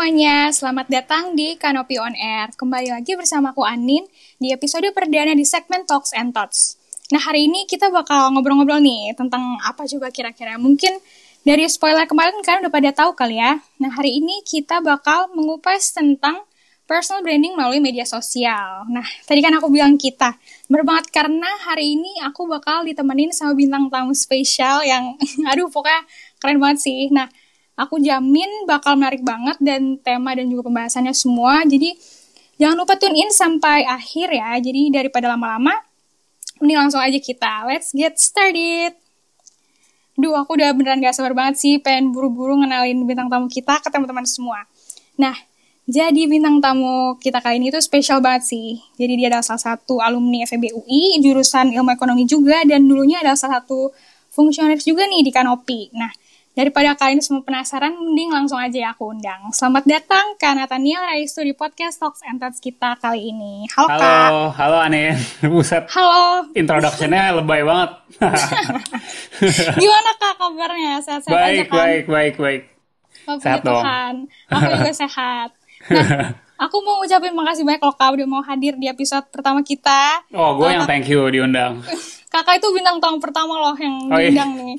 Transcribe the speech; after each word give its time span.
semuanya, 0.00 0.48
selamat 0.48 0.88
datang 0.88 1.36
di 1.36 1.60
Kanopi 1.60 2.00
On 2.00 2.16
Air. 2.16 2.56
Kembali 2.56 2.88
lagi 2.88 3.20
bersama 3.20 3.52
aku 3.52 3.68
Anin 3.68 4.08
di 4.40 4.48
episode 4.48 4.88
perdana 4.96 5.36
di 5.36 5.44
segmen 5.44 5.84
Talks 5.84 6.16
and 6.16 6.32
Thoughts. 6.32 6.80
Nah 7.12 7.20
hari 7.20 7.44
ini 7.44 7.68
kita 7.68 7.92
bakal 7.92 8.32
ngobrol-ngobrol 8.32 8.80
nih 8.80 9.12
tentang 9.12 9.60
apa 9.60 9.84
juga 9.84 10.08
kira-kira. 10.08 10.56
Mungkin 10.56 10.96
dari 11.44 11.68
spoiler 11.68 12.08
kemarin 12.08 12.32
kalian 12.40 12.64
udah 12.64 12.72
pada 12.72 12.90
tahu 12.96 13.12
kali 13.12 13.44
ya. 13.44 13.60
Nah 13.76 13.92
hari 13.92 14.24
ini 14.24 14.40
kita 14.40 14.80
bakal 14.80 15.36
mengupas 15.36 15.92
tentang 15.92 16.48
personal 16.88 17.20
branding 17.20 17.52
melalui 17.52 17.84
media 17.84 18.08
sosial. 18.08 18.88
Nah 18.88 19.04
tadi 19.28 19.44
kan 19.44 19.52
aku 19.52 19.68
bilang 19.68 20.00
kita. 20.00 20.32
Bener 20.72 20.80
banget 20.80 21.12
karena 21.12 21.60
hari 21.68 22.00
ini 22.00 22.24
aku 22.24 22.48
bakal 22.48 22.88
ditemenin 22.88 23.36
sama 23.36 23.52
bintang 23.52 23.92
tamu 23.92 24.16
spesial 24.16 24.80
yang 24.80 25.12
aduh 25.52 25.68
pokoknya 25.68 26.08
keren 26.40 26.56
banget 26.56 26.88
sih. 26.88 27.12
Nah 27.12 27.28
aku 27.80 27.96
jamin 28.04 28.68
bakal 28.68 29.00
menarik 29.00 29.24
banget 29.24 29.56
dan 29.64 29.96
tema 30.04 30.36
dan 30.36 30.52
juga 30.52 30.68
pembahasannya 30.68 31.16
semua. 31.16 31.64
Jadi 31.64 31.96
jangan 32.60 32.76
lupa 32.76 33.00
tune 33.00 33.16
in 33.16 33.32
sampai 33.32 33.88
akhir 33.88 34.28
ya. 34.28 34.60
Jadi 34.60 34.92
daripada 34.92 35.32
lama-lama 35.32 35.72
Mending 36.60 36.76
langsung 36.76 37.00
aja 37.00 37.16
kita. 37.16 37.64
Let's 37.64 37.96
get 37.96 38.20
started. 38.20 38.92
Duh, 40.20 40.36
aku 40.36 40.60
udah 40.60 40.76
beneran 40.76 41.00
gak 41.00 41.16
sabar 41.16 41.32
banget 41.32 41.56
sih 41.56 41.74
pengen 41.80 42.12
buru-buru 42.12 42.60
ngenalin 42.60 43.08
bintang 43.08 43.32
tamu 43.32 43.48
kita 43.48 43.80
ke 43.80 43.88
teman-teman 43.88 44.28
semua. 44.28 44.68
Nah, 45.16 45.32
jadi 45.88 46.28
bintang 46.28 46.60
tamu 46.60 47.16
kita 47.16 47.40
kali 47.40 47.56
ini 47.56 47.72
tuh 47.72 47.80
spesial 47.80 48.20
banget 48.20 48.52
sih. 48.52 48.76
Jadi 49.00 49.16
dia 49.16 49.32
adalah 49.32 49.40
salah 49.40 49.72
satu 49.72 50.04
alumni 50.04 50.44
FEB 50.44 50.76
UI, 50.76 51.16
jurusan 51.24 51.72
ilmu 51.72 51.96
ekonomi 51.96 52.28
juga, 52.28 52.60
dan 52.68 52.84
dulunya 52.84 53.24
adalah 53.24 53.40
salah 53.40 53.64
satu 53.64 53.88
fungsionaris 54.28 54.84
juga 54.84 55.08
nih 55.08 55.24
di 55.24 55.32
Kanopi. 55.32 55.88
Nah, 55.96 56.12
Daripada 56.50 56.98
kalian 56.98 57.22
semua 57.22 57.46
penasaran, 57.46 57.94
mending 57.94 58.34
langsung 58.34 58.58
aja 58.58 58.74
ya 58.74 58.90
aku 58.90 59.14
undang. 59.14 59.54
Selamat 59.54 59.86
datang 59.86 60.34
Kak 60.34 60.58
Nathaniel 60.58 61.06
Raistu 61.06 61.46
di 61.46 61.54
podcast 61.54 62.02
Talks 62.02 62.26
and 62.26 62.42
Talks 62.42 62.58
kita 62.58 62.98
kali 62.98 63.30
ini. 63.30 63.70
Halo, 63.70 63.86
halo 63.86 64.02
Kak. 64.02 64.28
Halo, 64.58 64.76
Ane. 64.82 65.14
Buset. 65.46 65.86
Halo. 65.94 66.50
Introduction-nya 66.50 67.38
lebay 67.38 67.62
banget. 67.62 67.90
Gimana 69.78 70.10
Kak 70.18 70.34
kabarnya? 70.42 70.98
Sehat-sehat 70.98 71.30
baik, 71.38 71.54
aja 71.54 71.62
kan? 71.70 71.78
Baik, 71.78 72.04
baik, 72.10 72.34
baik, 72.42 72.62
Oh, 73.30 73.38
sehat 73.38 73.62
Tuhan. 73.62 74.26
Aku 74.50 74.70
juga 74.74 74.94
sehat. 75.06 75.48
Nah, 75.86 76.34
aku 76.66 76.82
mau 76.82 76.98
ngucapin 76.98 77.30
makasih 77.30 77.62
banyak 77.62 77.78
loh 77.78 77.94
Kak 77.94 78.10
udah 78.18 78.26
mau 78.26 78.42
hadir 78.42 78.74
di 78.74 78.90
episode 78.90 79.22
pertama 79.30 79.62
kita. 79.62 80.26
Oh, 80.34 80.58
gue 80.58 80.66
yang 80.66 80.82
thank 80.82 81.06
you 81.06 81.30
diundang. 81.30 81.78
Kakak 82.26 82.58
itu 82.58 82.74
bintang 82.74 82.98
tamu 82.98 83.22
pertama 83.22 83.54
loh 83.54 83.74
yang 83.78 83.94
oh, 84.10 84.18
diundang 84.18 84.50
iya. 84.58 84.66
nih 84.66 84.78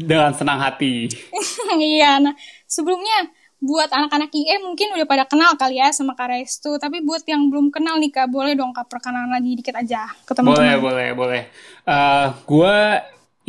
dengan 0.00 0.32
senang 0.32 0.56
hati. 0.56 1.12
iya, 1.76 2.16
nah 2.16 2.32
sebelumnya 2.64 3.28
buat 3.60 3.92
anak-anak 3.92 4.32
IE 4.32 4.56
mungkin 4.64 4.96
udah 4.96 5.04
pada 5.04 5.24
kenal 5.28 5.52
kali 5.60 5.76
ya 5.76 5.92
sama 5.92 6.16
Kak 6.16 6.32
Restu, 6.32 6.80
tapi 6.80 7.04
buat 7.04 7.20
yang 7.28 7.52
belum 7.52 7.68
kenal 7.68 8.00
nih 8.00 8.08
Kak, 8.08 8.32
boleh 8.32 8.56
dong 8.56 8.72
Kak 8.72 8.88
perkenalan 8.88 9.28
lagi 9.28 9.52
dikit 9.52 9.76
aja 9.76 10.08
ke 10.24 10.32
teman-teman. 10.32 10.80
Boleh, 10.80 10.80
boleh, 10.80 11.08
boleh. 11.12 11.42
Uh, 11.84 12.32
gue 12.48 12.76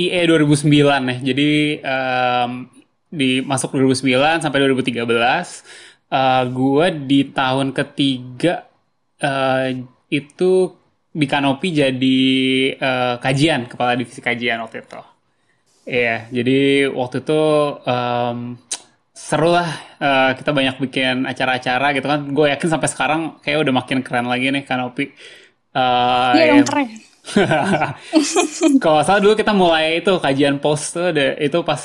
IE 0.03 0.21
2009 0.27 0.67
ya, 0.67 1.15
jadi 1.31 1.51
um, 1.79 2.67
di 3.07 3.39
masuk 3.39 3.71
2009 3.79 4.43
sampai 4.43 4.59
2013. 4.67 5.07
Uh, 6.11 6.43
gue 6.51 6.85
di 7.07 7.19
tahun 7.31 7.71
ketiga 7.71 8.67
uh, 9.23 9.71
itu 10.11 10.51
di 11.11 11.25
Kanopi 11.27 11.71
jadi 11.71 12.19
uh, 12.75 13.15
kajian, 13.19 13.67
kepala 13.67 13.95
divisi 13.95 14.19
kajian 14.19 14.59
waktu 14.59 14.83
itu. 14.83 15.10
Iya, 15.81 16.29
jadi 16.29 16.89
waktu 16.93 17.25
itu 17.25 17.41
um, 17.81 18.53
seru 19.17 19.49
lah 19.49 19.69
uh, 19.97 20.31
kita 20.37 20.53
banyak 20.53 20.75
bikin 20.77 21.25
acara-acara 21.25 21.97
gitu 21.97 22.05
kan. 22.05 22.21
Gue 22.29 22.53
yakin 22.53 22.69
sampai 22.69 22.89
sekarang 22.89 23.21
kayak 23.41 23.65
udah 23.65 23.73
makin 23.73 23.99
keren 24.05 24.29
lagi 24.29 24.53
nih 24.53 24.63
Kanopi. 24.65 25.09
Uh, 25.73 26.37
iya 26.37 26.53
dong 26.53 26.67
keren. 26.69 26.89
Kalau 28.83 29.01
salah 29.05 29.21
dulu 29.21 29.33
kita 29.37 29.53
mulai 29.53 30.01
itu 30.01 30.13
kajian 30.17 30.57
post 30.57 30.97
tuh 30.97 31.13
deh, 31.13 31.37
itu 31.37 31.61
pas 31.61 31.81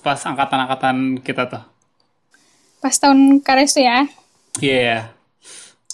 pas 0.00 0.18
angkatan-angkatan 0.20 1.20
kita 1.20 1.44
tuh. 1.48 1.64
Pas 2.80 2.94
tahun 2.94 3.40
kares 3.44 3.76
ya? 3.76 4.08
Iya. 4.60 5.08
Yeah. 5.08 5.18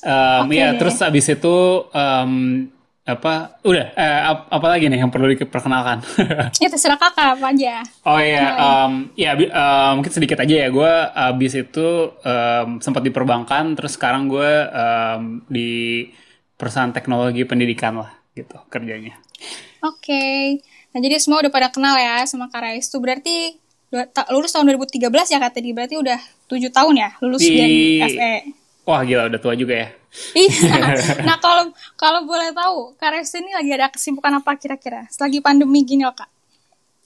Um, 0.04 0.52
okay, 0.52 0.60
iya, 0.60 0.76
terus 0.76 1.00
abis 1.00 1.32
itu 1.32 1.56
um, 1.88 2.68
apa 3.04 3.60
udah 3.60 3.92
eh, 3.92 4.20
ap 4.32 4.48
apa 4.48 4.66
lagi 4.72 4.88
nih 4.88 5.04
yang 5.04 5.12
perlu 5.12 5.28
diperkenalkan? 5.36 6.00
Ya 6.62 6.72
terserah 6.72 6.96
kakak 6.96 7.36
apa 7.36 7.52
aja. 7.52 7.84
Oh 8.08 8.16
iya 8.16 8.56
um, 8.56 9.12
ya 9.12 9.36
uh, 9.36 9.92
mungkin 9.92 10.08
sedikit 10.08 10.40
aja 10.40 10.64
ya. 10.64 10.68
Gue 10.72 10.88
abis 11.12 11.52
itu 11.52 12.16
um, 12.16 12.80
sempat 12.80 13.04
di 13.04 13.12
perbankan 13.12 13.76
terus 13.76 14.00
sekarang 14.00 14.32
gue 14.32 14.52
um, 14.72 15.44
di 15.52 16.08
perusahaan 16.56 16.96
teknologi 16.96 17.44
pendidikan 17.44 18.00
lah 18.00 18.10
gitu 18.32 18.56
kerjanya. 18.72 19.20
Oke. 19.84 20.00
Okay. 20.00 20.42
nah 20.96 21.02
jadi 21.04 21.20
semua 21.20 21.44
udah 21.44 21.52
pada 21.52 21.68
kenal 21.68 21.98
ya 22.00 22.24
sama 22.24 22.48
Kak 22.48 22.64
Rais 22.64 22.88
tuh. 22.88 23.04
Berarti 23.04 23.60
lulus 24.32 24.50
tahun 24.50 24.74
2013 24.74 25.06
ya 25.30 25.38
kata 25.38 25.54
tadi 25.54 25.70
berarti 25.70 25.94
udah 25.94 26.18
tujuh 26.50 26.70
tahun 26.74 26.94
ya 26.98 27.10
lulus 27.22 27.42
di... 27.46 27.54
dari 27.54 27.80
FE 28.02 28.34
wah 28.84 29.00
gila 29.06 29.30
udah 29.30 29.40
tua 29.40 29.54
juga 29.54 29.74
ya 29.86 29.88
iya. 30.38 30.94
Nah 31.26 31.36
kalau 31.42 31.74
kalau 31.98 32.22
boleh 32.26 32.54
tahu, 32.54 32.94
Kak 32.94 33.10
Restu 33.14 33.42
ini 33.42 33.54
lagi 33.54 33.70
ada 33.74 33.90
kesibukan 33.90 34.38
apa 34.38 34.54
kira-kira? 34.54 35.06
Selagi 35.10 35.42
pandemi 35.42 35.82
gini 35.82 36.06
loh 36.06 36.14
Kak. 36.14 36.30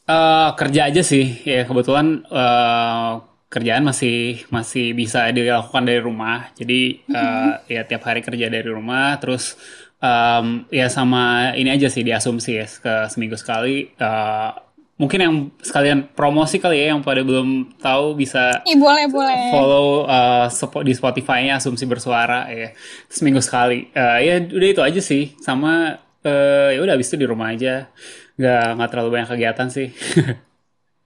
Uh, 0.08 0.56
kerja 0.56 0.88
aja 0.88 1.04
sih, 1.04 1.44
ya 1.44 1.68
kebetulan 1.68 2.24
uh, 2.32 3.20
kerjaan 3.52 3.84
masih 3.84 4.44
masih 4.48 4.96
bisa 4.96 5.28
dilakukan 5.32 5.84
dari 5.84 6.00
rumah. 6.00 6.48
Jadi 6.56 7.04
uh, 7.12 7.16
mm-hmm. 7.16 7.68
ya 7.68 7.82
tiap 7.84 8.02
hari 8.08 8.20
kerja 8.24 8.48
dari 8.48 8.68
rumah, 8.68 9.20
terus 9.20 9.56
um, 10.00 10.64
ya 10.72 10.88
sama 10.88 11.52
ini 11.56 11.68
aja 11.72 11.92
sih 11.92 12.04
diasumsi 12.04 12.50
ya 12.56 12.66
ke 12.68 12.94
seminggu 13.12 13.36
sekali. 13.36 13.92
Uh, 14.00 14.67
mungkin 14.98 15.18
yang 15.22 15.34
sekalian 15.62 16.10
promosi 16.10 16.58
kali 16.58 16.82
ya 16.82 16.92
yang 16.92 17.06
pada 17.06 17.22
belum 17.22 17.78
tahu 17.78 18.18
bisa 18.18 18.66
Ih, 18.66 18.74
boleh 18.74 19.06
boleh. 19.06 19.54
follow 19.54 20.04
uh, 20.10 20.50
di 20.82 20.92
Spotify-nya 20.92 21.62
Asumsi 21.62 21.86
Bersuara 21.86 22.50
ya. 22.50 22.74
Seminggu 23.06 23.38
sekali. 23.38 23.86
Uh, 23.94 24.18
ya 24.18 24.42
udah 24.42 24.68
itu 24.68 24.82
aja 24.82 25.00
sih. 25.00 25.38
Sama 25.38 25.94
uh, 26.26 26.68
ya 26.74 26.82
udah 26.82 26.98
habis 26.98 27.08
itu 27.08 27.16
di 27.16 27.30
rumah 27.30 27.54
aja. 27.54 27.86
Nggak 28.34 28.66
nggak 28.74 28.88
terlalu 28.90 29.08
banyak 29.14 29.28
kegiatan 29.32 29.68
sih. 29.70 29.88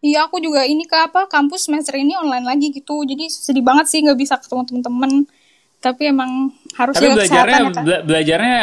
Iya 0.02 0.26
aku 0.26 0.42
juga 0.42 0.66
ini 0.66 0.82
ke 0.82 0.98
apa 0.98 1.30
kampus 1.30 1.70
semester 1.70 1.94
ini 1.94 2.18
online 2.18 2.42
lagi 2.42 2.74
gitu. 2.74 3.06
Jadi 3.06 3.30
sedih 3.30 3.62
banget 3.62 3.86
sih 3.86 4.02
nggak 4.02 4.18
bisa 4.18 4.34
ketemu 4.34 4.66
temen-temen. 4.66 5.30
Tapi 5.78 6.10
emang 6.10 6.50
harus 6.74 6.98
tapi 6.98 7.14
belajarnya 7.14 7.58
ya, 7.62 7.70
bela 7.70 7.98
belajarnya 8.02 8.58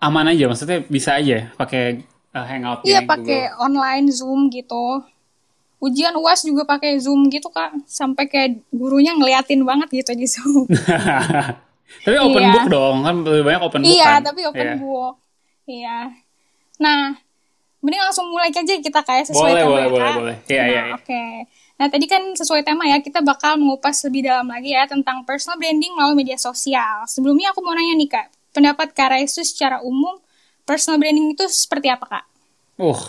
aman 0.00 0.32
aja. 0.32 0.48
Maksudnya 0.48 0.80
bisa 0.88 1.20
aja 1.20 1.52
pakai 1.60 2.08
uh, 2.34 2.44
hangout 2.44 2.84
iya 2.84 3.04
pakai 3.04 3.54
online 3.56 4.12
zoom 4.12 4.48
gitu 4.52 5.04
ujian 5.78 6.14
uas 6.18 6.42
juga 6.42 6.66
pakai 6.66 6.98
zoom 6.98 7.30
gitu 7.30 7.46
kak 7.54 7.86
sampai 7.86 8.26
kayak 8.26 8.58
gurunya 8.74 9.14
ngeliatin 9.14 9.62
banget 9.62 10.02
gitu 10.02 10.12
di 10.18 10.26
zoom 10.26 10.66
tapi 12.04 12.16
open 12.18 12.42
iya. 12.42 12.52
book 12.52 12.66
dong 12.68 12.96
kan 13.06 13.16
lebih 13.22 13.42
banyak 13.46 13.62
open 13.62 13.80
book 13.80 13.88
iya 13.88 14.08
kan? 14.18 14.20
tapi 14.26 14.40
open 14.44 14.66
yeah. 14.66 14.76
book 14.76 15.14
iya 15.70 15.98
nah 16.82 17.14
mending 17.78 18.02
langsung 18.02 18.26
mulai 18.26 18.50
aja 18.50 18.62
kita 18.66 19.00
kayak 19.06 19.30
sesuai 19.30 19.54
boleh, 19.54 19.62
tema 19.62 19.70
boleh, 19.70 19.78
ya 19.78 19.88
boleh, 19.88 20.12
boleh. 20.18 20.36
Iya, 20.50 20.58
nah, 20.58 20.66
iya, 20.66 20.82
iya. 20.82 20.94
oke 20.98 21.04
okay. 21.06 21.32
nah 21.78 21.86
tadi 21.86 22.06
kan 22.10 22.22
sesuai 22.34 22.62
tema 22.66 22.84
ya 22.90 22.98
kita 22.98 23.22
bakal 23.22 23.54
mengupas 23.54 24.02
lebih 24.02 24.26
dalam 24.26 24.50
lagi 24.50 24.74
ya 24.74 24.82
tentang 24.90 25.22
personal 25.22 25.62
branding 25.62 25.94
melalui 25.94 26.26
media 26.26 26.34
sosial 26.34 27.06
sebelumnya 27.06 27.54
aku 27.54 27.62
mau 27.62 27.72
nanya 27.78 27.94
nih 27.94 28.10
kak 28.10 28.26
pendapat 28.50 28.90
kak 28.90 29.14
Raisu 29.14 29.46
secara 29.46 29.78
umum 29.86 30.18
personal 30.68 31.00
branding 31.00 31.32
itu 31.32 31.48
seperti 31.48 31.88
apa 31.88 32.04
kak? 32.04 32.24
Uh, 32.76 33.00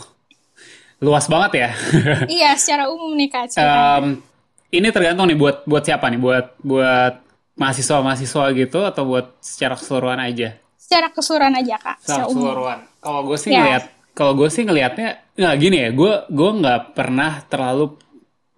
luas 1.04 1.28
banget 1.28 1.68
ya. 1.68 1.70
iya, 2.40 2.56
secara 2.56 2.88
umum 2.88 3.12
nih 3.20 3.28
kak. 3.28 3.60
Um, 3.60 4.24
ini 4.72 4.88
tergantung 4.96 5.28
nih 5.28 5.36
buat 5.36 5.68
buat 5.68 5.84
siapa 5.84 6.08
nih? 6.08 6.20
Buat 6.24 6.56
buat 6.64 7.20
mahasiswa-mahasiswa 7.60 8.44
gitu 8.56 8.80
atau 8.88 9.04
buat 9.04 9.36
secara 9.44 9.76
keseluruhan 9.76 10.24
aja? 10.24 10.56
Secara 10.80 11.12
keseluruhan 11.12 11.56
aja 11.60 11.76
kak. 11.76 11.98
Secara 12.00 12.24
keseluruhan. 12.32 12.80
Kalau 13.04 13.22
gue 13.28 13.38
sih 13.38 13.50
yeah. 13.52 13.60
ngeliat, 13.60 13.84
kalau 14.16 14.34
gue 14.40 14.48
sih 14.48 14.64
ngelihatnya 14.64 15.10
nggak 15.36 15.56
gini 15.60 15.78
ya. 15.84 15.90
Gue 15.92 16.14
gue 16.32 16.52
nggak 16.64 16.82
pernah 16.96 17.32
terlalu 17.52 17.86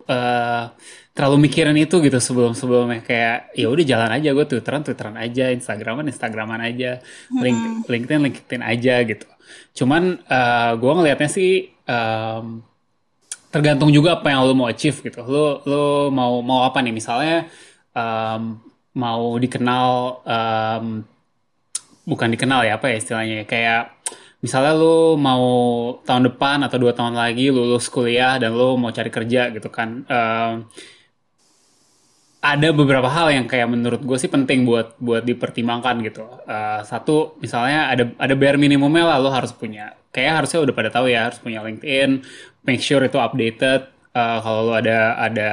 uh, 0.06 0.70
terlalu 1.12 1.48
mikirin 1.48 1.76
itu 1.76 2.00
gitu 2.00 2.20
sebelum 2.24 2.56
sebelumnya 2.56 3.04
kayak 3.04 3.52
ya 3.52 3.68
udah 3.68 3.84
jalan 3.84 4.12
aja 4.16 4.30
gue 4.32 4.46
twitteran 4.48 4.82
twitteran 4.82 5.20
aja 5.20 5.52
instagraman 5.52 6.08
instagraman 6.08 6.64
aja 6.64 7.04
link 7.36 7.60
hmm. 7.60 7.84
linkedin 7.92 8.22
linkedin 8.24 8.64
aja 8.64 8.96
gitu. 9.04 9.28
Cuman 9.76 10.24
uh, 10.24 10.72
gue 10.80 10.92
ngelihatnya 10.96 11.30
sih 11.30 11.68
um, 11.84 12.64
tergantung 13.52 13.92
juga 13.92 14.16
apa 14.16 14.32
yang 14.32 14.48
lo 14.48 14.56
mau 14.56 14.72
achieve 14.72 15.04
gitu. 15.04 15.20
Lo 15.28 15.60
lo 15.68 16.08
mau 16.08 16.40
mau 16.40 16.64
apa 16.64 16.80
nih? 16.80 16.96
Misalnya 16.96 17.52
um, 17.92 18.64
mau 18.96 19.36
dikenal 19.36 19.88
um, 20.24 20.86
bukan 22.08 22.30
dikenal 22.32 22.64
ya 22.64 22.80
apa 22.80 22.88
ya 22.88 22.96
istilahnya? 23.04 23.44
Kayak 23.44 24.00
misalnya 24.40 24.74
lo 24.80 25.20
mau 25.20 25.44
tahun 26.08 26.32
depan 26.32 26.64
atau 26.64 26.80
dua 26.80 26.96
tahun 26.96 27.20
lagi 27.20 27.52
lulus 27.52 27.92
kuliah 27.92 28.40
dan 28.40 28.56
lo 28.56 28.80
mau 28.80 28.96
cari 28.96 29.12
kerja 29.12 29.52
gitu 29.52 29.68
kan 29.68 30.08
um, 30.08 30.72
ada 32.52 32.68
beberapa 32.76 33.08
hal 33.08 33.32
yang 33.32 33.46
kayak 33.48 33.68
menurut 33.72 34.02
gue 34.04 34.18
sih 34.20 34.28
penting 34.28 34.68
buat 34.68 35.00
buat 35.00 35.24
dipertimbangkan 35.24 36.04
gitu. 36.04 36.28
Uh, 36.44 36.84
satu 36.84 37.40
misalnya 37.40 37.92
ada 37.92 38.04
ada 38.20 38.34
bare 38.36 38.60
minimumnya 38.60 39.08
lah 39.08 39.18
lo 39.24 39.32
harus 39.32 39.56
punya. 39.56 39.96
Kayak 40.12 40.44
harusnya 40.44 40.60
udah 40.68 40.76
pada 40.76 40.90
tahu 40.92 41.08
ya 41.08 41.32
harus 41.32 41.40
punya 41.40 41.64
LinkedIn, 41.64 42.22
make 42.68 42.84
sure 42.84 43.00
itu 43.02 43.16
updated. 43.16 43.88
Uh, 44.12 44.38
kalau 44.44 44.68
lo 44.68 44.74
ada 44.76 45.16
ada 45.16 45.50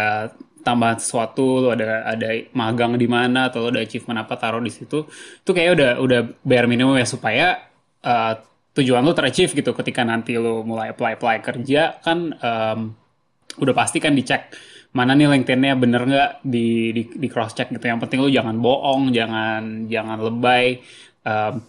tambahan 0.66 0.98
sesuatu, 0.98 1.62
lo 1.62 1.70
ada 1.70 2.02
ada 2.02 2.28
magang 2.50 2.98
di 2.98 3.06
mana 3.06 3.46
atau 3.46 3.62
lo 3.62 3.70
ada 3.70 3.86
achievement 3.86 4.26
apa 4.26 4.34
taruh 4.34 4.58
di 4.58 4.74
situ, 4.74 5.06
itu 5.46 5.50
kayak 5.54 5.70
udah 5.78 5.90
udah 6.02 6.20
bare 6.42 6.66
minimum 6.66 6.98
ya 6.98 7.06
supaya 7.06 7.70
uh, 8.02 8.34
tujuan 8.74 9.02
lo 9.06 9.14
terachieve 9.14 9.54
gitu 9.54 9.70
ketika 9.74 10.02
nanti 10.02 10.34
lo 10.34 10.66
mulai 10.66 10.90
apply 10.90 11.18
apply 11.18 11.36
kerja 11.42 12.02
kan 12.02 12.34
um, 12.38 12.78
udah 13.58 13.74
pasti 13.74 13.98
kan 13.98 14.14
dicek 14.14 14.54
mana 14.92 15.12
nih 15.12 15.28
LinkedIn-nya? 15.28 15.74
Bener 15.76 16.02
nggak? 16.04 16.30
Di, 16.44 16.92
di 16.96 17.02
di 17.12 17.28
cross 17.28 17.52
check 17.52 17.68
gitu. 17.68 17.84
Yang 17.84 18.08
penting 18.08 18.18
lu 18.24 18.30
jangan 18.32 18.56
bohong 18.56 19.12
jangan 19.12 19.86
jangan 19.90 20.18
lebay. 20.20 20.80
Um, 21.24 21.60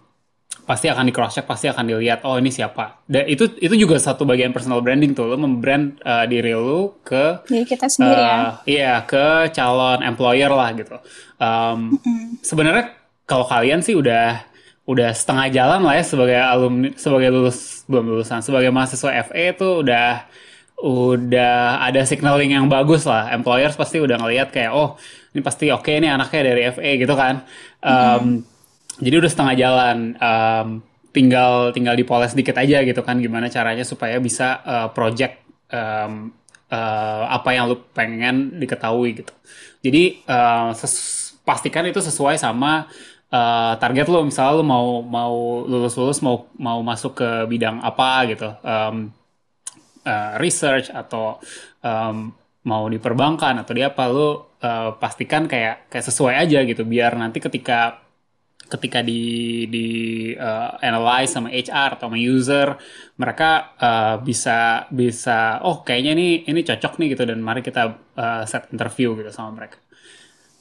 pasti 0.63 0.85
akan 0.85 1.09
di 1.09 1.13
cross 1.13 1.33
check 1.33 1.49
pasti 1.49 1.65
akan 1.65 1.83
dilihat 1.89 2.21
oh 2.29 2.37
ini 2.37 2.53
siapa? 2.53 3.01
Dan 3.09 3.25
itu 3.25 3.57
itu 3.57 3.73
juga 3.73 3.97
satu 3.97 4.23
bagian 4.23 4.53
personal 4.53 4.85
branding 4.85 5.17
tuh. 5.17 5.25
Lo 5.25 5.35
membrand 5.35 5.97
uh, 6.05 6.29
diri 6.29 6.53
lu 6.53 7.01
ke 7.01 7.43
diri 7.49 7.65
kita 7.65 7.89
sendiri 7.89 8.21
uh, 8.21 8.25
ya 8.25 8.39
iya 8.69 8.93
ke 9.03 9.49
calon 9.49 10.05
employer 10.05 10.51
lah 10.53 10.69
gitu. 10.77 10.97
Um, 11.41 11.97
mm-hmm. 11.97 12.45
sebenarnya 12.45 12.85
kalau 13.25 13.45
kalian 13.45 13.81
sih 13.81 13.97
udah 13.97 14.45
udah 14.89 15.13
setengah 15.13 15.53
jalan 15.53 15.85
lah 15.85 16.01
ya 16.01 16.03
sebagai 16.05 16.37
alumni 16.41 16.89
sebagai 16.97 17.29
lulus 17.29 17.85
belum 17.85 18.09
lulusan 18.09 18.41
sebagai 18.41 18.73
mahasiswa 18.73 19.21
FE 19.29 19.53
itu 19.53 19.85
udah 19.85 20.25
udah 20.79 21.83
ada 21.83 22.01
signaling 22.07 22.55
yang 22.55 22.71
bagus 22.71 23.03
lah. 23.03 23.31
Employers 23.35 23.75
pasti 23.75 23.99
udah 23.99 24.15
ngelihat 24.15 24.51
kayak 24.51 24.71
oh 24.71 24.95
ini 25.35 25.43
pasti 25.43 25.67
oke 25.69 25.83
okay 25.83 25.99
nih 25.99 26.11
anaknya 26.15 26.41
dari 26.55 26.61
FA 26.71 26.91
gitu 26.95 27.13
kan. 27.19 27.35
Um, 27.83 27.91
mm. 27.91 28.35
Jadi 28.99 29.15
udah 29.15 29.31
setengah 29.31 29.55
jalan. 29.59 29.97
Um, 30.19 30.69
tinggal 31.09 31.73
tinggal 31.73 31.97
dipoles 31.97 32.37
dikit 32.37 32.53
aja 32.55 32.85
gitu 32.85 33.01
kan 33.01 33.17
gimana 33.17 33.49
caranya 33.49 33.81
supaya 33.81 34.21
bisa 34.21 34.61
uh, 34.61 34.87
project 34.93 35.41
um, 35.73 36.29
uh, 36.69 37.23
apa 37.27 37.49
yang 37.57 37.69
lu 37.69 37.77
pengen 37.91 38.61
diketahui 38.61 39.25
gitu. 39.25 39.33
Jadi 39.81 40.21
uh, 40.29 40.71
pastikan 41.41 41.87
itu 41.89 41.97
sesuai 41.97 42.37
sama 42.37 42.85
uh, 43.33 43.73
target 43.81 44.05
lo 44.05 44.21
misalnya 44.21 44.61
lo 44.61 44.63
mau 44.65 45.01
mau 45.01 45.65
lulus 45.65 45.97
lulus 45.97 46.19
mau 46.21 46.45
mau 46.61 46.79
masuk 46.85 47.17
ke 47.17 47.29
bidang 47.49 47.81
apa 47.81 48.09
gitu. 48.29 48.49
Um, 48.61 49.09
uh, 50.05 50.39
research 50.39 50.91
atau 50.91 51.39
um, 51.83 52.31
mau 52.67 52.83
di 52.91 52.99
perbankan 52.99 53.63
atau 53.63 53.71
di 53.71 53.81
apa 53.81 54.03
lo 54.11 54.55
uh, 54.59 54.95
pastikan 54.99 55.47
kayak 55.47 55.87
kayak 55.87 56.05
sesuai 56.05 56.35
aja 56.35 56.59
gitu. 56.67 56.83
Biar 56.83 57.15
nanti 57.15 57.39
ketika 57.39 58.03
ketika 58.69 59.01
di 59.01 59.65
di 59.65 59.87
uh, 60.37 60.77
analyze 60.83 61.33
sama 61.33 61.49
HR 61.49 61.97
atau 61.97 62.05
sama 62.11 62.19
user 62.21 62.77
mereka 63.17 63.73
uh, 63.81 64.15
bisa 64.21 64.85
bisa 64.93 65.63
oh 65.65 65.81
kayaknya 65.81 66.13
ini 66.13 66.27
ini 66.45 66.61
cocok 66.61 66.99
nih 66.99 67.07
gitu. 67.15 67.23
Dan 67.23 67.39
mari 67.39 67.63
kita 67.63 67.83
uh, 68.19 68.43
set 68.45 68.69
interview 68.75 69.15
gitu 69.17 69.31
sama 69.31 69.55
mereka. 69.55 69.79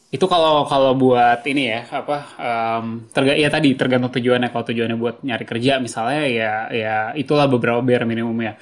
Itu 0.08 0.24
kalau 0.24 0.64
kalau 0.64 0.96
buat 0.96 1.44
ini 1.44 1.68
ya 1.68 1.84
apa 1.84 2.18
um, 2.40 3.12
terga 3.12 3.36
ya 3.36 3.52
tadi 3.52 3.76
tergantung 3.76 4.08
tujuannya. 4.14 4.48
Kalau 4.48 4.64
tujuannya 4.64 4.96
buat 4.96 5.20
nyari 5.20 5.44
kerja 5.44 5.76
misalnya 5.82 6.24
ya 6.24 6.52
ya 6.72 6.96
itulah 7.12 7.44
beberapa 7.44 7.84
bare 7.84 8.08
minimumnya 8.08 8.56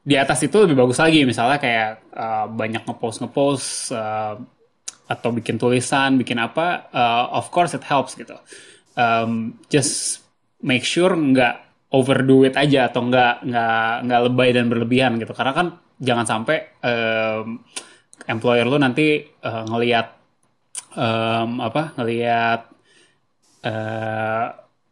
di 0.00 0.16
atas 0.16 0.40
itu 0.40 0.56
lebih 0.64 0.80
bagus 0.80 0.98
lagi. 0.98 1.22
Misalnya 1.28 1.58
kayak 1.60 1.90
uh, 2.16 2.46
banyak 2.48 2.82
ngepost 2.88 3.20
ngepost 3.20 3.92
uh, 3.92 4.34
atau 5.10 5.30
bikin 5.34 5.58
tulisan 5.58 6.14
bikin 6.14 6.38
apa 6.38 6.86
uh, 6.94 7.34
of 7.34 7.50
course 7.50 7.74
it 7.74 7.84
helps 7.84 8.14
gitu. 8.14 8.38
Um, 8.94 9.58
just 9.68 10.22
make 10.62 10.86
sure 10.86 11.12
nggak 11.12 11.88
overdo 11.90 12.46
it 12.46 12.54
aja 12.54 12.86
atau 12.86 13.02
nggak 13.10 13.42
nggak 13.42 13.92
nggak 14.06 14.20
lebay 14.30 14.50
dan 14.54 14.66
berlebihan 14.70 15.12
gitu. 15.18 15.34
Karena 15.34 15.52
kan 15.52 15.66
jangan 16.00 16.26
sampai 16.26 16.56
um, 16.80 17.60
employer 18.24 18.64
lo 18.64 18.78
nanti 18.78 19.20
uh, 19.44 19.64
ngelihat 19.68 20.06
um, 20.96 21.60
apa 21.60 21.92
ngelihat 21.98 22.60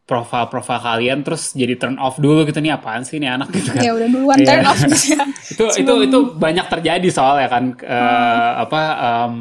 profil-profil 0.09 0.79
kalian 0.81 1.21
terus 1.21 1.53
jadi 1.53 1.77
turn 1.77 2.01
off 2.01 2.17
dulu 2.17 2.41
gitu 2.49 2.57
nih 2.57 2.73
apaan 2.73 3.05
sih 3.05 3.21
ini 3.21 3.29
anak 3.29 3.53
gitu 3.55 3.69
kan. 3.77 3.85
Ya 3.85 3.93
udah 3.93 4.09
duluan 4.09 4.37
turn 4.41 4.65
iya. 4.65 4.71
off 4.73 4.79
gitu 4.81 5.05
ya. 5.13 5.23
itu 5.53 5.65
itu 5.85 5.93
itu 6.09 6.19
banyak 6.33 6.65
terjadi 6.65 7.07
soalnya 7.13 7.47
kan 7.53 7.63
uh, 7.85 7.93
hmm. 7.93 8.63
apa 8.65 8.81
um, 8.97 9.33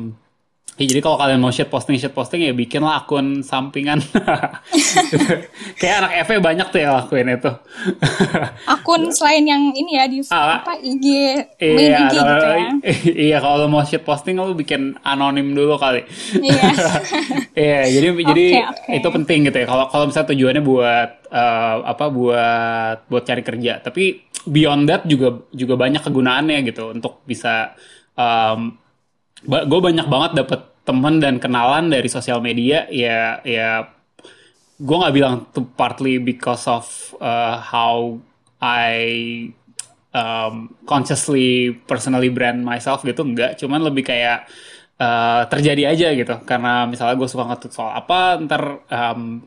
Ya, 0.79 0.87
jadi 0.87 1.03
kalau 1.03 1.19
kalian 1.19 1.43
mau 1.43 1.51
shit 1.51 1.67
posting 1.67 1.99
shit 1.99 2.15
posting 2.15 2.39
ya 2.47 2.55
bikinlah 2.55 3.03
akun 3.03 3.43
sampingan. 3.43 3.99
Kayak 5.83 6.07
anak 6.07 6.13
FE 6.23 6.39
banyak 6.39 6.71
tuh 6.71 6.79
yang 6.79 6.95
lakuin 6.95 7.35
itu. 7.35 7.51
akun 8.63 9.11
selain 9.11 9.43
yang 9.43 9.75
ini 9.75 9.99
ya 9.99 10.07
di 10.07 10.23
ah, 10.31 10.63
apa 10.63 10.79
IG 10.79 11.07
main 11.59 11.83
iya, 11.83 11.99
IG 12.07 12.15
gitu 12.15 12.47
ya. 12.47 12.71
Iya 13.27 13.37
kalau 13.43 13.67
mau 13.67 13.83
shit 13.83 14.07
posting 14.07 14.39
lo 14.39 14.55
bikin 14.55 14.95
anonim 15.03 15.51
dulu 15.51 15.75
kali. 15.83 16.07
Iya. 16.39 16.63
Iya 17.59 17.81
jadi 17.91 18.07
okay, 18.15 18.23
jadi 18.23 18.47
okay. 18.71 18.97
itu 19.03 19.09
penting 19.11 19.51
gitu 19.51 19.59
ya. 19.59 19.67
Kalau 19.67 19.91
kalau 19.91 20.07
misalnya 20.07 20.31
tujuannya 20.31 20.63
buat 20.63 21.11
uh, 21.27 21.77
apa 21.91 22.07
buat 22.07 22.97
buat 23.11 23.27
cari 23.27 23.43
kerja, 23.43 23.83
tapi 23.83 24.31
beyond 24.47 24.87
that 24.87 25.03
juga 25.11 25.43
juga 25.51 25.75
banyak 25.75 26.07
kegunaannya 26.07 26.71
gitu 26.71 26.95
untuk 26.95 27.27
bisa 27.27 27.75
um, 28.15 28.79
gue 29.45 29.81
banyak 29.81 30.07
banget 30.11 30.31
dapet 30.45 30.61
temen 30.83 31.21
dan 31.21 31.37
kenalan 31.39 31.93
dari 31.93 32.09
sosial 32.09 32.41
media. 32.41 32.89
Ya 32.91 33.39
ya 33.45 33.87
gue 34.79 34.97
nggak 34.97 35.15
bilang 35.15 35.35
to 35.51 35.67
partly 35.75 36.23
because 36.23 36.65
of 36.71 36.87
uh, 37.19 37.59
how 37.59 38.19
I 38.59 38.95
um, 40.15 40.75
consciously 40.87 41.75
personally 41.87 42.31
brand 42.31 42.63
myself 42.63 43.03
gitu 43.03 43.27
enggak 43.27 43.59
cuman 43.59 43.83
lebih 43.83 44.07
kayak 44.07 44.47
uh, 44.99 45.47
terjadi 45.47 45.95
aja 45.95 46.09
gitu. 46.15 46.35
Karena 46.47 46.87
misalnya 46.87 47.15
gue 47.19 47.29
suka 47.31 47.45
ngetut 47.47 47.73
soal 47.75 47.95
apa 47.95 48.39
ntar 48.47 48.63
um, 48.91 49.43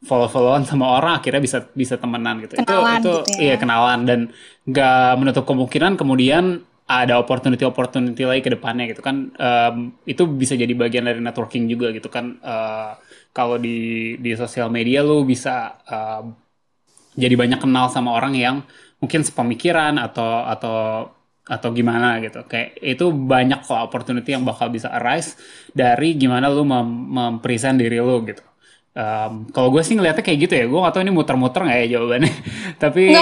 follow-followan 0.00 0.64
sama 0.64 0.96
orang 0.96 1.20
akhirnya 1.20 1.44
bisa 1.44 1.58
bisa 1.76 2.00
temenan 2.00 2.40
gitu. 2.40 2.56
Kenalan 2.56 3.00
itu 3.00 3.08
itu 3.08 3.12
gitu 3.12 3.32
ya. 3.36 3.40
iya 3.44 3.54
kenalan. 3.60 4.00
Dan 4.08 4.20
nggak 4.64 5.12
menutup 5.20 5.44
kemungkinan 5.44 6.00
kemudian 6.00 6.64
ada 6.90 7.22
opportunity-opportunity 7.22 8.26
lagi 8.26 8.42
ke 8.42 8.50
depannya 8.50 8.90
gitu 8.90 8.98
kan. 8.98 9.30
Um, 9.38 9.94
itu 10.02 10.26
bisa 10.26 10.58
jadi 10.58 10.74
bagian 10.74 11.06
dari 11.06 11.22
networking 11.22 11.70
juga 11.70 11.94
gitu 11.94 12.10
kan. 12.10 12.42
Uh, 12.42 12.98
kalau 13.30 13.62
di 13.62 14.18
di 14.18 14.34
sosial 14.34 14.74
media 14.74 15.06
lu 15.06 15.22
bisa 15.22 15.78
uh, 15.86 16.26
jadi 17.14 17.38
banyak 17.38 17.62
kenal 17.62 17.86
sama 17.94 18.18
orang 18.18 18.34
yang 18.34 18.66
mungkin 18.98 19.22
sepemikiran 19.22 20.02
atau 20.02 20.42
atau 20.50 20.76
atau 21.46 21.68
gimana 21.70 22.18
gitu. 22.26 22.42
Kayak 22.50 22.82
itu 22.82 23.06
banyak 23.14 23.62
kok 23.62 23.78
opportunity 23.86 24.34
yang 24.34 24.42
bakal 24.42 24.66
bisa 24.74 24.90
arise 24.90 25.38
dari 25.70 26.18
gimana 26.18 26.50
lu 26.50 26.66
mem 26.66 26.90
mempresent 27.06 27.78
diri 27.78 28.02
lu 28.02 28.18
gitu. 28.26 28.42
Um, 28.90 29.46
kalau 29.54 29.70
gue 29.70 29.86
sih 29.86 29.94
ngeliatnya 29.94 30.26
kayak 30.26 30.38
gitu 30.50 30.54
ya. 30.58 30.66
Gue 30.66 30.82
gak 30.82 30.98
tau 30.98 31.02
ini 31.06 31.14
muter-muter 31.14 31.62
nggak 31.62 31.78
ya 31.86 31.88
jawabannya. 31.94 32.32
Tapi 32.82 33.14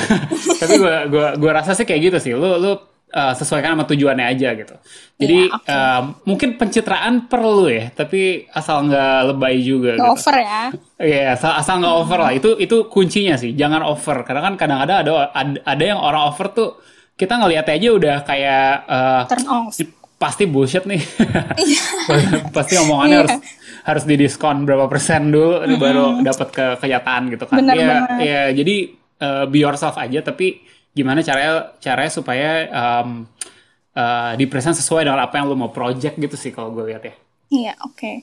tapi 0.60 0.74
gue 0.80 0.96
gua 1.12 1.26
gua 1.36 1.52
rasa 1.60 1.76
sih 1.76 1.84
kayak 1.84 2.00
gitu 2.12 2.18
sih 2.18 2.32
lu 2.32 2.58
lu 2.58 2.72
uh, 3.12 3.32
sesuaikan 3.36 3.76
sama 3.76 3.84
tujuannya 3.84 4.26
aja 4.26 4.48
gitu 4.56 4.74
jadi 5.20 5.38
ya, 5.46 5.56
okay. 5.56 5.72
uh, 5.72 6.02
mungkin 6.24 6.56
pencitraan 6.56 7.28
perlu 7.28 7.68
ya 7.68 7.92
tapi 7.92 8.48
asal 8.50 8.88
nggak 8.88 9.18
lebay 9.32 9.60
juga 9.60 9.94
gak 9.94 10.00
gitu. 10.00 10.12
over 10.16 10.36
ya 10.40 10.62
Iya, 11.02 11.34
yeah, 11.34 11.34
asal, 11.34 11.50
asal 11.58 11.82
nggak 11.82 11.96
over 11.98 12.18
lah. 12.22 12.30
Itu 12.30 12.54
itu 12.62 12.86
kuncinya 12.86 13.34
sih. 13.34 13.58
Jangan 13.58 13.82
over. 13.82 14.22
Karena 14.22 14.38
kan 14.38 14.54
kadang-kadang 14.54 15.02
ada, 15.02 15.34
ada 15.66 15.82
yang 15.82 15.98
orang 15.98 16.30
over 16.30 16.46
tuh 16.54 16.78
kita 17.18 17.42
ngeliat 17.42 17.66
aja 17.66 17.88
udah 17.90 18.16
kayak 18.22 18.70
uh, 18.86 19.22
turn 19.26 19.46
off. 19.50 19.74
Pasti 20.14 20.46
bullshit 20.46 20.86
nih. 20.86 21.02
Iya. 21.62 21.82
pasti 22.54 22.78
omongannya 22.78 23.10
yeah. 23.10 23.22
harus 23.26 23.36
harus 23.82 24.04
didiskon 24.06 24.62
berapa 24.62 24.86
persen 24.86 25.34
dulu 25.34 25.58
mm 25.58 25.66
-hmm. 25.66 25.78
baru 25.82 26.04
dapat 26.22 26.48
ke 26.54 26.66
kenyataan 26.78 27.22
gitu 27.34 27.44
kan. 27.50 27.56
Iya, 27.66 27.96
iya. 28.22 28.42
Jadi 28.54 29.01
uh, 29.22 29.44
be 29.46 29.62
yourself 29.62 29.94
aja 29.94 30.18
tapi 30.26 30.66
gimana 30.92 31.22
caranya 31.24 31.72
caranya 31.78 32.12
supaya 32.12 32.50
um, 32.68 33.24
uh, 33.96 34.32
dipresent 34.36 34.76
sesuai 34.76 35.08
dengan 35.08 35.22
apa 35.22 35.40
yang 35.40 35.48
lo 35.48 35.56
mau 35.56 35.72
project 35.72 36.18
gitu 36.18 36.36
sih 36.36 36.52
kalau 36.52 36.74
gue 36.74 36.92
lihat 36.92 37.04
ya. 37.06 37.14
Iya, 37.52 37.76
oke. 37.84 38.00
Okay. 38.00 38.14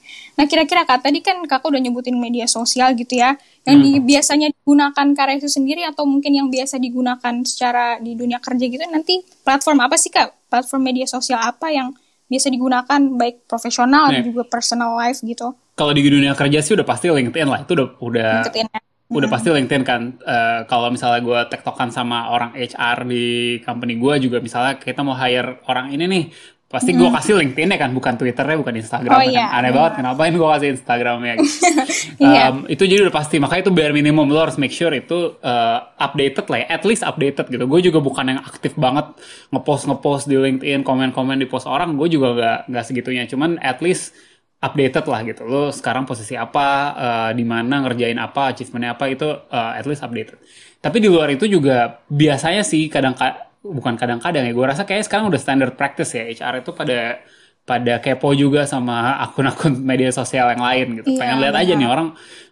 Nah, 0.42 0.50
kira-kira 0.50 0.90
Kak, 0.90 1.06
tadi 1.06 1.22
kan 1.22 1.38
Kakak 1.46 1.70
udah 1.70 1.78
nyebutin 1.78 2.18
media 2.18 2.50
sosial 2.50 2.98
gitu 2.98 3.22
ya, 3.22 3.38
yang 3.62 3.78
hmm. 3.78 3.86
di, 3.86 3.92
biasanya 4.02 4.50
digunakan 4.50 5.06
karya 5.14 5.38
itu 5.38 5.46
sendiri 5.46 5.86
atau 5.86 6.10
mungkin 6.10 6.34
yang 6.34 6.50
biasa 6.50 6.82
digunakan 6.82 7.34
secara 7.46 8.02
di 8.02 8.18
dunia 8.18 8.42
kerja 8.42 8.66
gitu, 8.66 8.82
nanti 8.90 9.22
platform 9.46 9.86
apa 9.86 10.02
sih 10.02 10.10
Kak? 10.10 10.50
Platform 10.50 10.82
media 10.82 11.06
sosial 11.06 11.38
apa 11.46 11.70
yang 11.70 11.94
biasa 12.26 12.50
digunakan 12.50 13.00
baik 13.22 13.46
profesional 13.46 14.10
dan 14.10 14.26
juga 14.26 14.50
personal 14.50 14.98
life 14.98 15.22
gitu? 15.22 15.54
Kalau 15.78 15.94
di 15.94 16.02
dunia 16.02 16.34
kerja 16.34 16.66
sih 16.66 16.74
udah 16.74 16.86
pasti 16.90 17.14
LinkedIn 17.14 17.46
lah, 17.46 17.62
itu 17.62 17.78
udah 17.78 17.88
udah 18.02 18.30
LinkedIn 18.50 18.66
ya 18.66 18.82
udah 19.10 19.26
hmm. 19.26 19.34
pasti 19.34 19.48
LinkedIn 19.50 19.84
kan. 19.84 20.02
Uh, 20.22 20.62
kalau 20.70 20.94
misalnya 20.94 21.22
gue 21.26 21.40
tektokan 21.50 21.90
sama 21.90 22.30
orang 22.30 22.54
HR 22.54 23.10
di 23.10 23.58
company 23.66 23.98
gue 23.98 24.30
juga 24.30 24.38
misalnya 24.38 24.78
kita 24.78 25.02
mau 25.02 25.18
hire 25.18 25.66
orang 25.66 25.90
ini 25.90 26.06
nih, 26.06 26.24
pasti 26.70 26.94
gue 26.94 27.10
kasih 27.10 27.42
LinkedIn 27.42 27.66
ya 27.74 27.78
kan 27.82 27.90
bukan 27.98 28.14
Twitternya 28.14 28.62
bukan 28.62 28.78
Instagram 28.78 29.10
Oh, 29.10 29.18
kan. 29.18 29.34
iya, 29.34 29.50
aneh 29.50 29.74
banget 29.74 30.06
kenapa 30.06 30.30
gue 30.30 30.50
kasih 30.54 30.70
Instagramnya 30.78 31.34
gitu. 32.22 32.22
Um, 32.22 32.70
itu 32.70 32.84
jadi 32.86 33.10
udah 33.10 33.16
pasti 33.18 33.42
makanya 33.42 33.66
itu 33.66 33.74
bare 33.74 33.90
minimum 33.90 34.30
lo 34.30 34.46
harus 34.46 34.62
make 34.62 34.70
sure 34.70 34.94
itu 34.94 35.34
uh, 35.42 35.78
updated 35.98 36.46
lah 36.46 36.62
ya 36.62 36.68
at 36.70 36.86
least 36.86 37.02
updated 37.02 37.50
gitu 37.50 37.66
gue 37.66 37.80
juga 37.90 37.98
bukan 37.98 38.38
yang 38.38 38.40
aktif 38.46 38.78
banget 38.78 39.18
ngepost 39.50 39.90
ngepost 39.90 40.30
di 40.30 40.38
LinkedIn 40.38 40.86
komen-komen 40.86 41.42
di 41.42 41.50
post 41.50 41.66
orang 41.66 41.98
gue 41.98 42.06
juga 42.06 42.38
gak, 42.38 42.60
nggak 42.70 42.86
segitunya 42.86 43.26
cuman 43.26 43.58
at 43.66 43.82
least 43.82 44.14
updated 44.60 45.06
lah 45.08 45.24
gitu. 45.24 45.48
Lo 45.48 45.72
sekarang 45.72 46.04
posisi 46.04 46.36
apa 46.36 46.68
uh, 46.96 47.32
di 47.32 47.48
mana 47.48 47.80
ngerjain 47.88 48.20
apa 48.20 48.52
achievementnya 48.52 48.96
apa 48.96 49.06
itu 49.08 49.28
uh, 49.28 49.72
at 49.76 49.88
least 49.88 50.04
updated. 50.04 50.36
Tapi 50.80 50.98
di 51.00 51.08
luar 51.08 51.32
itu 51.32 51.48
juga 51.48 52.04
biasanya 52.08 52.64
sih 52.64 52.92
kadang 52.92 53.16
bukan 53.60 54.00
kadang-kadang 54.00 54.48
ya 54.48 54.52
gue 54.56 54.66
rasa 54.68 54.88
kayaknya 54.88 55.06
sekarang 55.08 55.26
udah 55.32 55.40
standard 55.40 55.74
practice 55.80 56.12
ya. 56.16 56.28
HR 56.28 56.64
itu 56.64 56.72
pada 56.76 57.24
pada 57.70 58.02
kepo 58.02 58.34
juga 58.34 58.66
sama 58.66 59.22
akun-akun 59.22 59.78
media 59.90 60.10
sosial 60.10 60.50
yang 60.58 60.64
lain 60.64 60.88
gitu. 61.00 61.14
Iya, 61.14 61.20
pengen 61.22 61.38
lihat 61.46 61.56
aja 61.56 61.74
nih 61.78 61.88
orang 61.88 62.08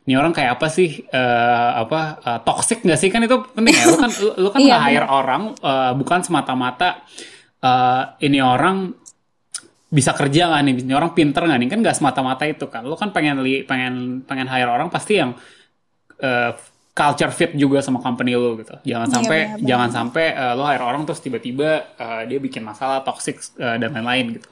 nih 0.08 0.16
orang 0.16 0.32
kayak 0.32 0.62
apa 0.62 0.68
sih 0.70 1.04
eh, 1.10 1.72
apa 1.84 2.00
eh, 2.22 2.40
toxic 2.46 2.86
nggak 2.86 3.00
sih? 3.02 3.10
Kan 3.10 3.26
itu 3.26 3.36
penting 3.52 3.74
ya. 3.74 3.86
Lu 3.90 3.98
kan 3.98 4.12
lu, 4.14 4.30
lu 4.38 4.48
kan 4.54 4.60
Iya, 4.62 4.68
nggak 4.70 4.84
hire 4.88 5.08
orang 5.10 5.42
eh, 5.58 5.92
bukan 5.98 6.20
semata-mata 6.22 7.02
eh, 7.60 8.04
ini 8.24 8.40
orang 8.40 8.94
bisa 9.88 10.12
kerja 10.20 10.42
nggak 10.52 10.62
nih? 10.68 10.74
Ini 10.84 10.94
orang 11.00 11.12
pinter 11.18 11.42
nggak 11.48 11.60
nih? 11.64 11.70
Kan 11.72 11.80
nggak 11.84 11.98
semata-mata 11.98 12.44
itu 12.48 12.66
kan. 12.68 12.84
Lu 12.84 12.96
kan 13.00 13.10
pengen 13.16 13.40
li, 13.46 13.64
pengen 13.64 14.24
pengen 14.28 14.48
hire 14.52 14.68
orang 14.72 14.90
pasti 14.92 15.20
yang 15.22 15.32
eh, 16.22 16.52
culture 16.98 17.30
fit 17.30 17.52
juga 17.54 17.80
sama 17.86 18.02
company 18.02 18.34
lu 18.34 18.58
gitu. 18.62 18.74
Jangan 18.82 19.10
Iya, 19.10 19.14
sampai 19.16 19.38
benar-benar. 19.46 19.70
jangan 19.70 19.90
sampai 19.98 20.26
eh, 20.34 20.54
lo 20.58 20.64
hire 20.66 20.84
orang 20.84 21.02
terus 21.08 21.22
tiba-tiba 21.26 21.70
eh, 22.02 22.22
dia 22.30 22.40
bikin 22.42 22.64
masalah 22.66 23.06
toxic 23.06 23.38
eh, 23.62 23.78
dan 23.82 23.90
lain-lain 23.96 24.26
gitu 24.42 24.50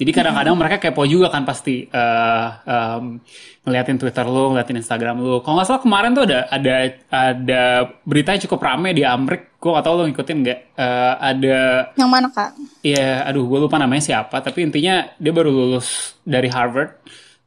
jadi 0.00 0.16
kadang-kadang 0.16 0.56
mereka 0.56 0.80
kepo 0.80 1.04
juga 1.04 1.28
kan 1.28 1.44
pasti 1.44 1.84
eh, 1.84 2.48
em, 2.64 3.20
ngeliatin 3.68 4.00
Twitter 4.00 4.24
lu, 4.24 4.56
ngeliatin 4.56 4.80
Instagram 4.80 5.20
lu. 5.20 5.44
Kalau 5.44 5.60
nggak 5.60 5.68
salah 5.68 5.82
kemarin 5.84 6.16
tuh 6.16 6.24
ada 6.24 6.48
ada 6.48 6.74
ada 7.12 7.62
berita 8.08 8.32
yang 8.32 8.40
cukup 8.48 8.64
rame 8.64 8.96
di 8.96 9.04
Amrik. 9.04 9.60
Gue 9.60 9.76
nggak 9.76 9.84
tahu 9.84 9.94
lo 10.00 10.02
ngikutin 10.08 10.38
nggak? 10.40 10.58
Eh, 10.72 11.14
ada 11.20 11.58
Yang 12.00 12.10
mana 12.16 12.28
kak? 12.32 12.50
ya, 12.80 13.28
aduh 13.28 13.44
gue 13.44 13.58
lupa 13.60 13.76
namanya 13.76 14.00
siapa. 14.00 14.40
Tapi 14.40 14.64
intinya 14.64 15.04
dia 15.20 15.32
baru 15.36 15.52
lulus 15.52 16.16
dari 16.24 16.48
Harvard. 16.48 16.96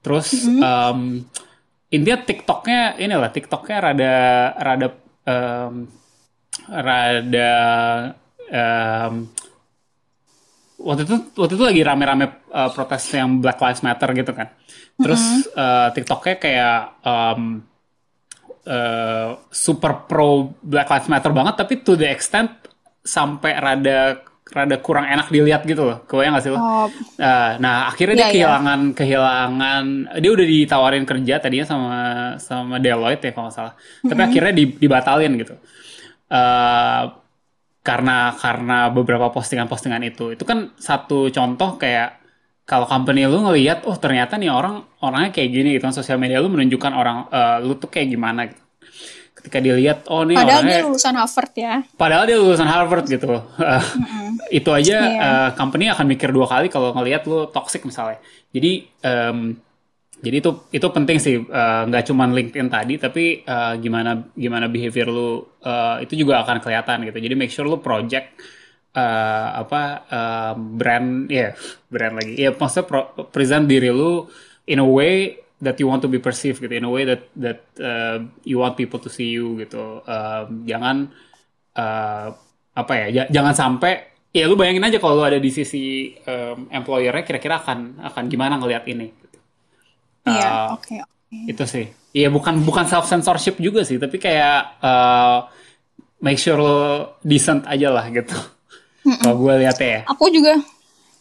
Terus 0.05 0.29
em, 0.45 1.25
intinya 1.89 2.19
TikToknya 2.21 3.01
ini 3.01 3.17
lah 3.17 3.33
TikToknya 3.33 3.77
rada 3.81 4.13
rada 4.61 4.87
em, 5.25 5.73
rada 6.69 7.53
em, 8.45 9.13
waktu 10.83 11.07
itu 11.07 11.15
waktu 11.39 11.53
itu 11.55 11.63
lagi 11.63 11.81
rame-rame 11.81 12.25
uh, 12.51 12.69
protes 12.75 13.07
yang 13.15 13.39
Black 13.39 13.57
Lives 13.63 13.81
Matter 13.81 14.09
gitu 14.11 14.31
kan. 14.35 14.51
Terus 14.99 15.47
uh, 15.55 15.89
TikToknya 15.95 16.35
kayak 16.37 16.77
um, 17.01 17.41
uh, 18.67 19.39
super 19.47 20.05
pro 20.05 20.51
Black 20.59 20.91
Lives 20.91 21.09
Matter 21.09 21.31
banget, 21.31 21.55
tapi 21.55 21.73
to 21.81 21.95
the 21.95 22.11
extent 22.11 22.51
sampai 23.03 23.55
rada 23.57 24.21
rada 24.53 24.77
kurang 24.83 25.07
enak 25.09 25.33
dilihat 25.33 25.65
gitu 25.65 25.81
loh. 25.87 25.97
Kebayang 26.05 26.37
gak 26.37 26.43
sih 26.45 26.51
lo? 26.53 26.59
Oh, 26.59 26.87
Uh, 27.17 27.55
nah 27.63 27.87
akhirnya 27.87 28.13
dia 28.13 28.19
Iya, 28.19 28.27
iya. 28.27 28.33
kehilangan 28.35 28.79
kehilangan 28.93 29.83
dia 30.19 30.31
udah 30.35 30.45
ditawarin 30.45 31.05
kerja 31.07 31.39
tadinya 31.39 31.65
sama 31.65 31.91
sama 32.37 32.75
Deloitte 32.83 33.23
ya 33.23 33.31
kalau 33.31 33.47
nggak 33.47 33.55
salah. 33.55 33.73
Tapi 34.03 34.21
akhirnya 34.21 34.53
di- 34.53 34.77
dibatalin 34.77 35.31
gitu. 35.39 35.55
Uh, 36.27 37.22
karena 37.83 38.31
karena 38.33 38.87
beberapa 38.89 39.27
postingan-postingan 39.29 40.01
itu. 40.07 40.31
Itu 40.31 40.47
kan 40.47 40.71
satu 40.79 41.27
contoh 41.29 41.75
kayak 41.75 42.23
kalau 42.63 42.87
company 42.87 43.27
lu 43.27 43.43
ngelihat 43.43 43.83
oh 43.83 43.99
ternyata 43.99 44.39
nih 44.39 44.47
orang 44.47 44.87
orangnya 45.03 45.35
kayak 45.35 45.49
gini 45.51 45.69
gitu 45.75 45.83
kan. 45.83 45.91
Sosial 45.91 46.15
media 46.15 46.39
lu 46.39 46.47
menunjukkan 46.47 46.91
orang 46.95 47.17
eh, 47.27 47.57
lu 47.61 47.75
tuh 47.75 47.91
kayak 47.91 48.07
gimana 48.07 48.47
gitu. 48.47 48.63
Ketika 49.35 49.59
dilihat 49.59 50.07
oh 50.07 50.23
nih 50.23 50.39
padahal 50.39 50.63
orangnya 50.63 50.79
dia 50.79 50.87
lulusan 50.87 51.13
Harvard 51.19 51.53
ya. 51.59 51.73
padahal 51.99 52.23
dia 52.23 52.37
lulusan 52.39 52.69
Harvard 52.71 53.05
gitu 53.11 53.27
Eh, 53.59 53.83
itu 54.63 54.69
aja 54.71 54.97
Iya. 55.03 55.19
eh, 55.19 55.49
company 55.59 55.91
akan 55.91 56.05
mikir 56.07 56.31
dua 56.31 56.47
kali 56.47 56.71
kalau 56.71 56.95
ngelihat 56.95 57.27
lu 57.27 57.51
toxic 57.51 57.83
misalnya. 57.83 58.23
Jadi 58.55 58.87
em, 59.03 59.59
jadi 60.23 60.35
itu 60.39 60.51
itu 60.71 60.87
penting 60.95 61.17
sih 61.19 61.35
eh, 61.43 61.81
nggak 61.87 62.03
cuman 62.07 62.29
LinkedIn 62.31 62.67
tadi 62.71 62.93
tapi 62.95 63.23
eh, 63.43 63.73
gimana 63.83 64.11
gimana 64.31 64.65
behavior 64.71 65.07
lu 65.11 65.29
eh, 65.59 66.07
itu 66.07 66.13
juga 66.23 66.39
akan 66.47 66.57
kelihatan 66.63 66.97
gitu. 67.11 67.19
Jadi 67.19 67.35
make 67.35 67.51
sure 67.51 67.67
lu 67.67 67.83
project 67.83 68.39
eh, 68.95 69.47
apa 69.61 69.81
eh, 70.07 70.53
brand 70.55 71.09
ya 71.27 71.51
brand 71.91 72.13
lagi. 72.19 72.33
Ya 72.39 72.49
maksudnya 72.55 72.85
pro- 72.87 73.11
present 73.35 73.67
diri 73.67 73.91
lu 73.91 74.23
in 74.71 74.79
a 74.79 74.87
way 74.87 75.35
that 75.63 75.75
you 75.79 75.87
want 75.91 75.99
to 76.03 76.09
be 76.11 76.19
perceived 76.19 76.59
gitu 76.59 76.71
in 76.71 76.87
a 76.87 76.91
way 76.91 77.03
that 77.07 77.23
that 77.39 77.59
uh, 77.79 78.19
you 78.43 78.59
want 78.59 78.75
people 78.75 78.99
to 78.99 79.07
see 79.07 79.31
you 79.31 79.55
gitu. 79.59 80.03
Um, 80.03 80.67
jangan 80.67 81.07
uh, 81.79 82.27
apa 82.75 82.93
ya 83.05 83.07
ja- 83.23 83.29
jangan 83.31 83.55
sampai 83.55 83.93
ya 84.35 84.43
lu 84.49 84.59
bayangin 84.59 84.83
aja 84.83 84.99
kalau 84.99 85.19
lu 85.19 85.25
ada 85.27 85.39
di 85.39 85.51
sisi 85.53 86.11
um, 86.27 86.67
employer-nya 86.67 87.23
kira-kira 87.23 87.63
akan 87.63 88.03
akan 88.11 88.23
gimana 88.27 88.59
ngelihat 88.59 88.83
ini. 88.91 89.22
Iya, 90.23 90.49
Uh, 90.71 90.79
oke. 90.79 90.95
oke. 91.03 91.37
itu 91.51 91.63
sih 91.65 91.85
Iya 92.13 92.29
bukan 92.29 92.61
bukan 92.61 92.85
self 92.85 93.09
censorship 93.09 93.57
juga 93.57 93.81
sih 93.81 93.97
tapi 93.97 94.15
kayak 94.17 94.79
uh, 94.79 95.49
make 96.19 96.37
sure 96.37 96.55
lo 96.55 96.77
decent 97.19 97.65
aja 97.65 97.89
lah 97.89 98.05
gitu 98.07 98.37
kalau 99.19 99.35
gue 99.35 99.53
lihat 99.65 99.77
ya 99.77 100.07
Aku 100.07 100.29
juga 100.29 100.55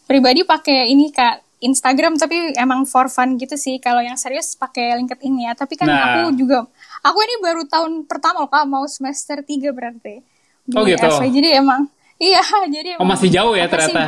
pribadi 0.04 0.44
pakai 0.44 0.87
ini 0.87 1.11
kak 1.11 1.42
Instagram 1.62 2.18
tapi 2.18 2.59
emang 2.59 2.82
for 2.82 3.06
fun 3.06 3.38
gitu 3.38 3.54
sih. 3.54 3.78
Kalau 3.78 4.02
yang 4.02 4.18
serius 4.18 4.59
pakai 4.59 4.99
LinkedIn 4.99 5.47
ya. 5.47 5.54
Tapi 5.54 5.78
kan 5.78 5.87
Nah. 5.87 6.26
aku 6.26 6.35
juga 6.35 6.66
aku 7.00 7.18
ini 7.23 7.35
baru 7.38 7.62
tahun 7.64 7.92
pertama 8.04 8.42
loh 8.42 8.50
kak 8.50 8.66
mau 8.66 8.82
semester 8.87 9.40
3 9.40 9.71
berarti. 9.71 10.23
Di 10.62 10.75
Oh, 10.75 10.82
gitu. 10.82 11.06
Jadi 11.06 11.54
emang 11.54 11.87
iya 12.18 12.42
jadi 12.75 12.99
oh 12.99 13.06
emang 13.06 13.14
masih 13.14 13.30
jauh 13.30 13.54
ya 13.54 13.66
apa 13.66 13.78
sih, 13.78 13.94
ternyata 13.94 14.04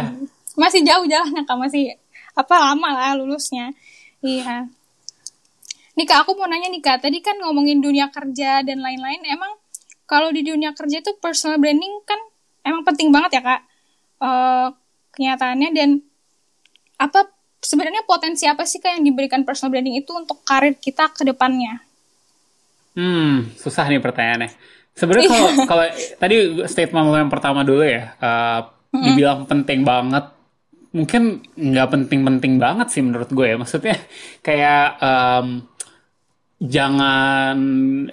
masih 0.54 0.80
jauh 0.82 1.04
jalannya 1.06 1.42
kak 1.46 1.58
masih 1.58 1.82
apa 2.34 2.54
lama 2.58 2.88
lah 2.90 3.14
lulusnya. 3.14 3.70
Iya. 4.18 4.66
Nih 5.94 6.06
kak, 6.10 6.26
aku 6.26 6.34
mau 6.34 6.50
nanya 6.50 6.68
nih 6.70 6.82
kak, 6.82 7.06
tadi 7.06 7.22
kan 7.22 7.38
ngomongin 7.38 7.78
dunia 7.78 8.10
kerja 8.10 8.66
dan 8.66 8.82
lain-lain, 8.82 9.22
emang 9.30 9.54
kalau 10.04 10.28
di 10.34 10.42
dunia 10.42 10.74
kerja 10.74 11.00
itu 11.00 11.16
personal 11.22 11.56
branding 11.56 12.02
kan 12.02 12.18
emang 12.66 12.82
penting 12.82 13.08
banget 13.14 13.38
ya 13.38 13.42
kak, 13.42 13.60
Eh 14.24 14.68
kenyataannya 15.14 15.70
dan 15.70 16.02
apa 16.98 17.30
sebenarnya 17.62 18.02
potensi 18.02 18.44
apa 18.50 18.66
sih 18.66 18.82
kak 18.82 18.98
yang 18.98 19.06
diberikan 19.06 19.46
personal 19.46 19.70
branding 19.70 20.02
itu 20.02 20.10
untuk 20.10 20.42
karir 20.42 20.74
kita 20.74 21.14
ke 21.14 21.22
depannya? 21.22 21.78
Hmm, 22.94 23.54
susah 23.58 23.86
nih 23.90 24.02
pertanyaannya. 24.02 24.50
Sebenarnya 24.94 25.26
kalau 25.26 25.50
kalau 25.66 25.84
tadi 26.18 26.36
statement 26.70 27.06
lo 27.10 27.18
yang 27.18 27.32
pertama 27.32 27.66
dulu 27.66 27.82
ya, 27.82 28.14
uh, 28.18 28.60
dibilang 28.94 29.46
penting 29.46 29.82
banget. 29.82 30.30
Mungkin 30.94 31.42
nggak 31.58 31.88
penting-penting 31.90 32.62
banget 32.62 32.86
sih 32.94 33.02
menurut 33.02 33.26
gue 33.26 33.46
ya. 33.50 33.56
Maksudnya 33.58 33.98
kayak 34.46 34.84
um, 35.02 35.66
jangan 36.60 37.56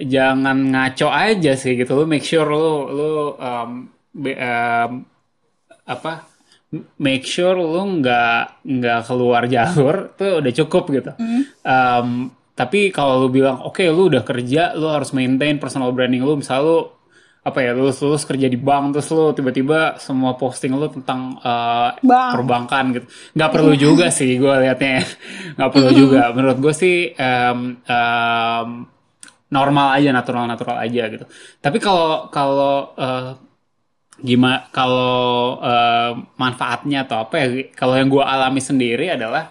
jangan 0.01 0.57
ngaco 0.73 1.07
aja 1.09 1.53
sih 1.53 1.77
gitu. 1.77 1.93
Lu 1.93 2.05
make 2.09 2.25
sure 2.25 2.47
lu 2.47 2.89
lu 2.91 3.11
um, 3.37 3.89
be- 4.11 4.39
um, 4.39 5.05
apa 5.85 6.25
make 6.97 7.27
sure 7.27 7.59
lu 7.59 7.99
nggak 7.99 8.63
nggak 8.63 9.01
keluar 9.03 9.43
jalur 9.51 10.15
tuh 10.15 10.39
udah 10.39 10.53
cukup 10.55 10.83
gitu. 10.89 11.11
Um, 11.61 12.31
tapi 12.55 12.93
kalau 12.93 13.25
lu 13.25 13.27
bilang 13.33 13.63
oke 13.63 13.81
lu 13.89 14.07
udah 14.11 14.23
kerja, 14.23 14.75
lu 14.77 14.87
harus 14.87 15.11
maintain 15.11 15.57
personal 15.59 15.91
branding 15.91 16.23
lu. 16.23 16.39
Misal 16.39 16.59
lu 16.63 16.77
apa 17.41 17.57
ya 17.57 17.73
lulus 17.73 17.97
lulus 18.05 18.21
kerja 18.21 18.45
di 18.45 18.53
bank 18.53 18.93
terus 18.93 19.09
lu 19.09 19.33
tiba-tiba 19.33 19.97
semua 19.97 20.37
posting 20.37 20.77
lu 20.77 20.85
tentang 20.93 21.41
uh, 21.41 21.89
Bank. 21.97 22.37
perbankan 22.37 22.83
gitu. 22.93 23.05
Nggak 23.33 23.49
perlu 23.49 23.73
juga 23.73 24.13
sih 24.13 24.37
gue 24.37 24.53
liatnya. 24.61 25.01
Nggak 25.57 25.71
perlu 25.73 25.89
juga. 25.89 26.29
Menurut 26.37 26.57
gue 26.61 26.73
sih 26.77 27.09
um, 27.17 27.81
um, 27.81 28.69
normal 29.49 29.87
aja, 29.97 30.13
natural-natural 30.13 30.77
aja 30.85 31.03
gitu. 31.09 31.25
Tapi 31.57 31.77
kalau 31.81 32.29
kalau 32.29 32.93
uh, 32.93 33.33
gimana 34.21 34.69
kalau 34.69 35.57
eh, 35.65 36.13
manfaatnya 36.37 37.09
atau 37.09 37.25
apa 37.25 37.41
ya 37.41 37.47
kalau 37.73 37.97
yang 37.97 38.05
gue 38.05 38.21
alami 38.21 38.61
sendiri 38.61 39.09
adalah 39.09 39.49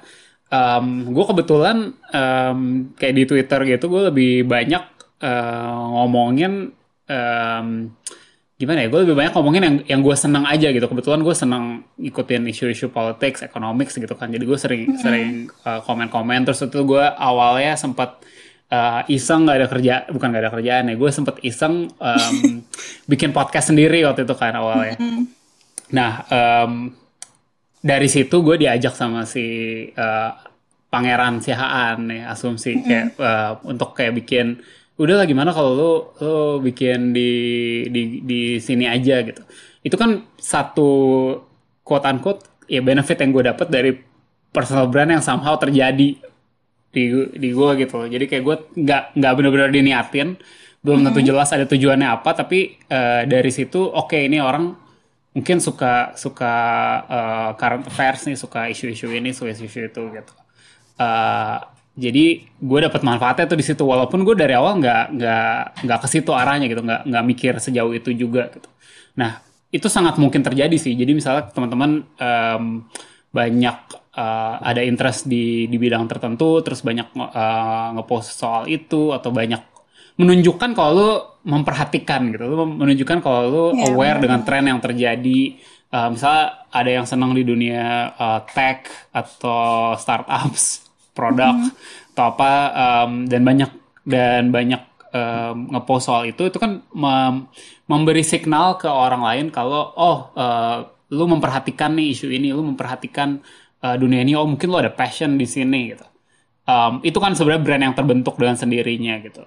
gue 1.11 1.25
kebetulan 1.31 1.95
em, 2.11 2.91
kayak 2.95 3.15
di 3.15 3.25
Twitter 3.27 3.61
gitu 3.67 3.87
gue 3.91 4.03
lebih 4.15 4.47
banyak 4.47 4.85
eh, 5.23 5.75
ngomongin 5.91 6.71
em, 7.11 7.91
gimana 8.61 8.85
ya 8.85 8.93
gue 8.93 9.01
lebih 9.09 9.17
banyak 9.17 9.33
ngomongin 9.33 9.63
yang 9.65 9.77
yang 9.89 10.01
gue 10.05 10.15
seneng 10.15 10.47
aja 10.47 10.71
gitu. 10.71 10.87
Kebetulan 10.87 11.21
gue 11.27 11.35
seneng 11.35 11.65
ikutin 11.99 12.47
isu-isu 12.47 12.95
politics 12.95 13.43
economics 13.43 13.99
gitu 13.99 14.15
kan. 14.15 14.31
Jadi 14.31 14.45
gue 14.47 14.59
sering 14.61 14.83
sering 15.03 15.51
eh, 15.51 15.81
komen-komen. 15.83 16.47
Terus 16.47 16.71
itu 16.71 16.81
gue 16.87 17.03
awalnya 17.03 17.75
sempat 17.75 18.23
eh, 18.71 19.03
iseng 19.11 19.49
nggak 19.49 19.57
ada 19.59 19.69
kerja 19.69 19.95
bukan 20.15 20.29
nggak 20.31 20.43
ada 20.47 20.53
kerjaan 20.55 20.85
ya. 20.93 20.95
Gue 20.95 21.11
sempet 21.11 21.43
iseng 21.43 21.91
em, 21.91 22.63
bikin 23.11 23.35
podcast 23.35 23.75
sendiri 23.75 24.07
waktu 24.07 24.23
itu 24.23 24.35
kan 24.39 24.55
awalnya. 24.55 24.95
Nah 25.91 26.13
em, 26.31 26.95
dari 27.81 28.09
situ 28.13 28.45
gue 28.45 28.61
diajak 28.61 28.93
sama 28.93 29.25
si 29.25 29.89
uh, 29.97 30.33
pangeran 30.93 31.41
Sihaan 31.41 32.13
nih 32.13 32.23
asumsi 32.29 32.77
mm 32.77 32.77
-hmm. 32.77 32.87
kayak 32.87 33.07
uh, 33.17 33.53
untuk 33.65 33.97
kayak 33.97 34.13
bikin 34.21 34.61
udah 35.01 35.15
lah 35.17 35.27
gimana 35.27 35.51
kalau 35.57 35.73
lo 35.73 35.93
lo 36.21 36.37
bikin 36.61 37.17
di 37.17 37.31
di 37.89 38.21
di 38.21 38.41
sini 38.61 38.85
aja 38.85 39.25
gitu. 39.25 39.43
Itu 39.81 39.97
kan 39.97 40.29
satu 40.37 40.91
quote 41.81 42.05
unquote 42.05 42.43
ya 42.69 42.85
benefit 42.85 43.19
yang 43.25 43.33
gue 43.33 43.45
dapet 43.49 43.67
dari 43.73 43.91
personal 44.53 44.87
brand 44.93 45.11
yang 45.17 45.25
somehow 45.25 45.57
terjadi 45.57 46.21
di 46.91 47.05
di 47.39 47.49
gue 47.55 47.71
gitu 47.79 48.03
jadi 48.11 48.25
kayak 48.27 48.43
gue 48.43 48.57
nggak 48.83 49.03
nggak 49.15 49.33
benar-benar 49.39 49.71
diniatin 49.71 50.35
belum 50.83 51.07
tentu 51.07 51.23
jelas 51.23 51.55
ada 51.55 51.63
tujuannya 51.71 52.09
apa 52.19 52.31
tapi 52.35 52.75
uh, 52.91 53.23
dari 53.31 53.51
situ 53.55 53.79
oke 53.79 54.11
okay, 54.11 54.27
ini 54.27 54.43
orang 54.43 54.75
mungkin 55.31 55.63
suka 55.63 56.19
suka 56.19 56.55
uh, 57.07 57.51
current 57.55 57.87
affairs 57.87 58.27
nih 58.27 58.35
suka 58.35 58.67
isu-isu 58.67 59.07
ini 59.15 59.31
suka 59.31 59.55
isu-isu 59.55 59.87
itu 59.87 60.03
gitu. 60.11 60.35
Uh, 60.99 61.63
jadi 62.01 62.41
gue 62.57 62.79
dapat 62.81 63.05
manfaatnya 63.05 63.45
tuh 63.45 63.61
di 63.61 63.65
situ. 63.67 63.85
Walaupun 63.85 64.25
gue 64.25 64.33
dari 64.33 64.57
awal 64.57 64.81
nggak 64.81 65.05
nggak 65.21 65.57
nggak 65.85 65.99
ke 66.01 66.09
situ 66.09 66.33
arahnya 66.33 66.73
gitu. 66.73 66.81
Nggak 66.81 67.05
nggak 67.05 67.25
mikir 67.29 67.53
sejauh 67.61 67.93
itu 67.93 68.17
juga 68.17 68.49
gitu. 68.49 68.69
Nah 69.21 69.45
itu 69.69 69.85
sangat 69.93 70.17
mungkin 70.17 70.41
terjadi 70.41 70.73
sih. 70.81 70.97
Jadi 70.97 71.13
misalnya 71.13 71.53
teman-teman 71.53 72.01
um, 72.17 72.65
banyak 73.31 73.77
uh, 74.17 74.55
ada 74.65 74.81
interest 74.81 75.29
di 75.29 75.69
di 75.69 75.77
bidang 75.77 76.09
tertentu 76.09 76.65
terus 76.65 76.81
banyak 76.81 77.13
uh, 77.15 77.93
ngepost 78.01 78.33
soal 78.33 78.65
itu 78.65 79.13
atau 79.13 79.29
banyak 79.29 79.61
menunjukkan 80.17 80.73
kalau 80.73 80.93
lu 80.97 81.11
memperhatikan 81.53 82.33
gitu. 82.33 82.49
Lu 82.49 82.65
menunjukkan 82.65 83.19
kalau 83.21 83.43
lu 83.45 83.65
yeah, 83.77 83.93
aware 83.93 84.19
dengan 84.25 84.41
tren 84.41 84.65
yang 84.65 84.81
terjadi. 84.81 85.61
Uh, 85.91 86.17
misalnya 86.17 86.65
ada 86.71 86.91
yang 86.91 87.05
senang 87.05 87.37
di 87.37 87.45
dunia 87.45 88.15
uh, 88.15 88.41
tech 88.47 88.89
atau 89.13 89.99
startups 89.99 90.90
produk 91.13 91.55
mm 91.55 91.65
-hmm. 91.67 92.13
atau 92.15 92.25
apa 92.37 92.51
um, 92.73 93.13
dan 93.27 93.43
banyak 93.43 93.71
dan 94.07 94.51
banyak 94.51 94.83
um, 95.15 95.71
ngepost 95.75 96.11
soal 96.11 96.27
itu 96.27 96.49
itu 96.49 96.59
kan 96.59 96.83
mem 96.95 97.51
memberi 97.87 98.23
signal 98.23 98.79
ke 98.79 98.87
orang 98.87 99.23
lain 99.23 99.47
kalau 99.51 99.93
oh 99.95 100.19
uh, 100.35 100.87
lu 101.11 101.25
memperhatikan 101.27 101.95
nih 101.99 102.15
isu 102.15 102.31
ini 102.31 102.55
lu 102.55 102.63
memperhatikan 102.63 103.43
uh, 103.83 103.97
dunia 103.99 104.23
ini 104.23 104.39
oh 104.39 104.47
mungkin 104.47 104.71
lu 104.71 104.79
ada 104.79 104.93
passion 104.93 105.35
di 105.35 105.47
sini 105.47 105.95
gitu. 105.95 106.07
Um, 106.71 107.03
itu 107.03 107.19
kan 107.19 107.35
sebenarnya 107.35 107.63
brand 107.67 107.83
yang 107.83 107.97
terbentuk 107.99 108.39
dengan 108.39 108.55
sendirinya 108.55 109.19
gitu. 109.27 109.43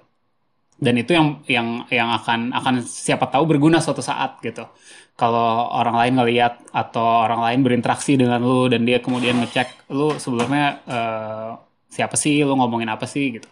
Dan 0.75 0.99
itu 0.99 1.15
yang 1.15 1.39
yang 1.47 1.87
yang 1.87 2.09
akan 2.19 2.51
akan 2.51 2.83
siapa 2.83 3.31
tahu 3.31 3.47
berguna 3.55 3.79
suatu 3.79 4.03
saat 4.03 4.43
gitu 4.43 4.67
kalau 5.13 5.69
orang 5.69 5.95
lain 5.99 6.13
ngelihat 6.17 6.53
atau 6.73 7.25
orang 7.25 7.41
lain 7.45 7.59
berinteraksi 7.61 8.17
dengan 8.17 8.41
lu 8.41 8.65
dan 8.65 8.81
dia 8.81 8.97
kemudian 8.97 9.37
ngecek 9.45 9.93
lu 9.93 10.17
sebelumnya 10.17 10.81
uh, 10.89 11.49
siapa 11.85 12.17
sih 12.17 12.41
lu 12.41 12.57
ngomongin 12.57 12.89
apa 12.89 13.05
sih 13.05 13.37
gitu. 13.37 13.47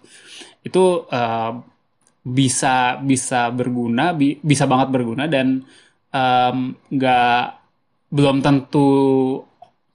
Itu 0.65 1.05
uh, 1.05 1.51
bisa 2.21 3.01
bisa 3.01 3.49
berguna 3.53 4.13
bi 4.13 4.37
bisa 4.41 4.65
banget 4.65 4.89
berguna 4.93 5.25
dan 5.29 5.65
nggak 6.89 7.41
um, 7.45 7.59
belum 8.11 8.43
tentu 8.43 8.89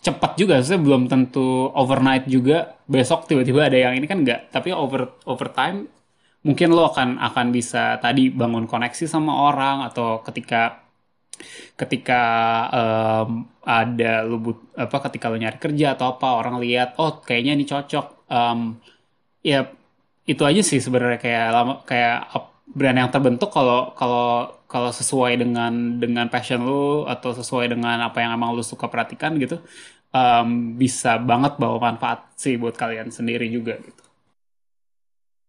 cepat 0.01 0.39
juga, 0.39 0.63
saya 0.63 0.79
belum 0.79 1.11
tentu 1.11 1.69
overnight 1.75 2.31
juga. 2.31 2.79
Besok 2.87 3.27
tiba-tiba 3.27 3.67
ada 3.67 3.75
yang 3.75 3.99
ini 3.99 4.07
kan 4.07 4.23
nggak, 4.23 4.55
tapi 4.55 4.71
over 4.71 5.19
overtime 5.27 5.91
mungkin 6.47 6.71
lo 6.71 6.87
akan 6.95 7.19
akan 7.19 7.47
bisa 7.51 7.99
tadi 7.99 8.31
bangun 8.31 8.71
koneksi 8.71 9.11
sama 9.11 9.51
orang 9.51 9.83
atau 9.83 10.23
ketika 10.23 10.86
ketika 11.81 12.21
um, 12.73 13.49
ada 13.67 14.25
lu 14.25 14.37
but, 14.41 14.59
apa 14.79 14.97
ketika 15.11 15.29
lo 15.31 15.37
nyari 15.37 15.59
kerja 15.59 15.87
atau 15.99 16.17
apa 16.17 16.27
orang 16.41 16.57
lihat 16.65 16.97
oh 17.03 17.21
kayaknya 17.27 17.53
ini 17.59 17.65
cocok 17.69 18.07
um, 18.31 18.79
ya 19.43 19.71
itu 20.27 20.43
aja 20.43 20.63
sih 20.63 20.79
sebenarnya 20.83 21.19
kayak 21.23 21.45
lama 21.55 21.75
kayak 21.87 22.15
brand 22.67 22.99
yang 22.99 23.11
terbentuk 23.15 23.51
kalau 23.55 23.95
kalau 23.95 24.51
kalau 24.67 24.91
sesuai 24.91 25.39
dengan 25.39 25.73
dengan 26.03 26.27
passion 26.27 26.61
lu 26.67 27.07
atau 27.07 27.31
sesuai 27.35 27.67
dengan 27.75 27.97
apa 28.09 28.19
yang 28.23 28.35
emang 28.35 28.51
lu 28.57 28.63
suka 28.67 28.91
perhatikan 28.91 29.39
gitu 29.39 29.63
um, 30.11 30.49
bisa 30.81 31.19
banget 31.23 31.53
bawa 31.63 31.79
manfaat 31.93 32.33
sih 32.39 32.55
buat 32.59 32.75
kalian 32.75 33.11
sendiri 33.15 33.47
juga 33.51 33.79
gitu. 33.79 34.06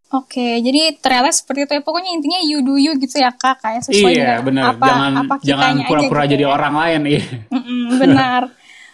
Oke, 0.07 0.63
jadi 0.63 0.95
ternyata 1.03 1.35
seperti 1.35 1.67
itu 1.67 1.73
ya. 1.75 1.83
Pokoknya 1.83 2.15
intinya 2.15 2.39
you 2.39 2.63
do 2.63 2.79
you 2.79 2.95
gitu 2.95 3.19
ya 3.19 3.35
kak, 3.35 3.59
kayak 3.59 3.83
sesuai 3.83 4.13
iya, 4.15 4.39
dengan 4.39 4.45
bener. 4.47 4.63
apa 4.71 4.87
jangan, 4.87 5.11
apa 5.19 5.33
jangan 5.43 5.73
pura-pura 5.83 6.23
gitu 6.23 6.31
jadi 6.31 6.43
ya. 6.47 6.49
orang 6.55 6.73
lain. 6.79 7.01
Iya. 7.11 7.23
benar. 7.99 8.41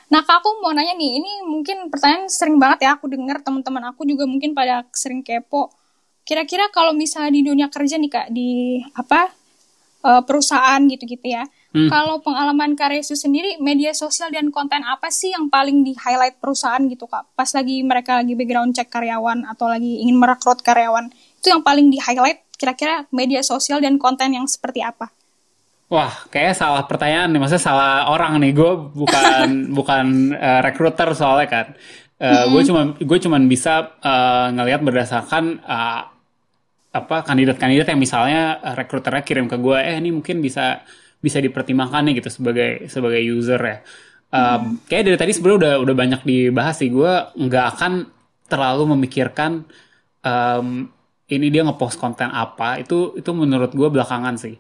Nah 0.10 0.22
kak 0.26 0.42
aku 0.42 0.50
mau 0.66 0.74
nanya 0.74 0.98
nih, 0.98 1.22
ini 1.22 1.32
mungkin 1.46 1.94
pertanyaan 1.94 2.26
sering 2.34 2.58
banget 2.58 2.90
ya 2.90 2.98
aku 2.98 3.06
dengar 3.14 3.46
teman-teman 3.46 3.94
aku 3.94 4.10
juga 4.10 4.26
mungkin 4.26 4.58
pada 4.58 4.90
sering 4.90 5.22
kepo. 5.22 5.70
Kira-kira 6.26 6.74
kalau 6.74 6.98
misalnya 6.98 7.30
di 7.30 7.42
dunia 7.46 7.70
kerja 7.70 7.94
nih 8.02 8.10
kak, 8.10 8.28
di 8.34 8.82
apa 8.98 9.30
uh, 10.02 10.22
perusahaan 10.26 10.82
gitu-gitu 10.90 11.30
ya, 11.30 11.46
Hmm. 11.74 11.90
Kalau 11.90 12.22
pengalaman 12.22 12.78
Karesu 12.78 13.18
sendiri, 13.18 13.58
media 13.58 13.98
sosial 13.98 14.30
dan 14.30 14.54
konten 14.54 14.86
apa 14.86 15.10
sih 15.10 15.34
yang 15.34 15.50
paling 15.50 15.82
di 15.82 15.98
highlight 15.98 16.38
perusahaan 16.38 16.86
gitu 16.86 17.10
kak? 17.10 17.34
Pas 17.34 17.50
lagi 17.50 17.82
mereka 17.82 18.22
lagi 18.22 18.38
background 18.38 18.78
check 18.78 18.94
karyawan 18.94 19.42
atau 19.50 19.66
lagi 19.66 20.06
ingin 20.06 20.22
merekrut 20.22 20.62
karyawan, 20.62 21.10
itu 21.10 21.50
yang 21.50 21.66
paling 21.66 21.90
di 21.90 21.98
highlight 21.98 22.46
kira-kira 22.62 23.10
media 23.10 23.42
sosial 23.42 23.82
dan 23.82 23.98
konten 23.98 24.38
yang 24.38 24.46
seperti 24.46 24.86
apa? 24.86 25.10
Wah, 25.90 26.14
kayak 26.30 26.54
salah 26.54 26.86
pertanyaan 26.86 27.34
nih, 27.34 27.42
maksudnya 27.42 27.66
salah 27.66 27.94
orang 28.06 28.38
nih. 28.38 28.54
Gue 28.54 28.94
bukan 28.94 29.48
bukan 29.78 30.06
uh, 30.38 30.62
recruiter 30.62 31.10
soalnya 31.18 31.50
kan. 31.50 31.68
Uh, 32.22 32.26
mm 32.26 32.34
-hmm. 32.38 32.50
Gue 32.54 32.62
cuma 32.70 32.82
gue 33.02 33.18
cuma 33.18 33.38
bisa 33.50 33.74
uh, 33.98 34.54
ngelihat 34.54 34.86
berdasarkan 34.86 35.58
uh, 35.66 36.02
apa 36.94 37.26
kandidat-kandidat 37.26 37.90
yang 37.90 37.98
misalnya 37.98 38.62
rekruternya 38.78 39.26
kirim 39.26 39.50
ke 39.50 39.58
gue, 39.58 39.78
eh 39.82 39.98
ini 39.98 40.14
mungkin 40.14 40.38
bisa 40.38 40.86
bisa 41.24 41.40
dipertimbangkan 41.40 42.04
nih 42.04 42.20
gitu 42.20 42.28
sebagai 42.28 42.92
sebagai 42.92 43.24
user 43.24 43.62
ya. 43.64 43.78
Um, 44.34 44.42
hmm. 44.44 44.72
Kayak 44.92 45.04
dari 45.08 45.18
tadi 45.18 45.32
sebenarnya 45.32 45.60
udah 45.64 45.74
udah 45.88 45.96
banyak 45.96 46.22
dibahas 46.28 46.76
sih. 46.84 46.92
Gue 46.92 47.14
nggak 47.40 47.66
akan 47.78 47.94
terlalu 48.52 48.84
memikirkan 48.92 49.64
um, 50.20 50.92
ini 51.32 51.48
dia 51.48 51.64
ngepost 51.64 51.96
konten 51.96 52.28
apa. 52.28 52.84
Itu 52.84 53.16
itu 53.16 53.32
menurut 53.32 53.72
gue 53.72 53.88
belakangan 53.88 54.36
sih. 54.36 54.60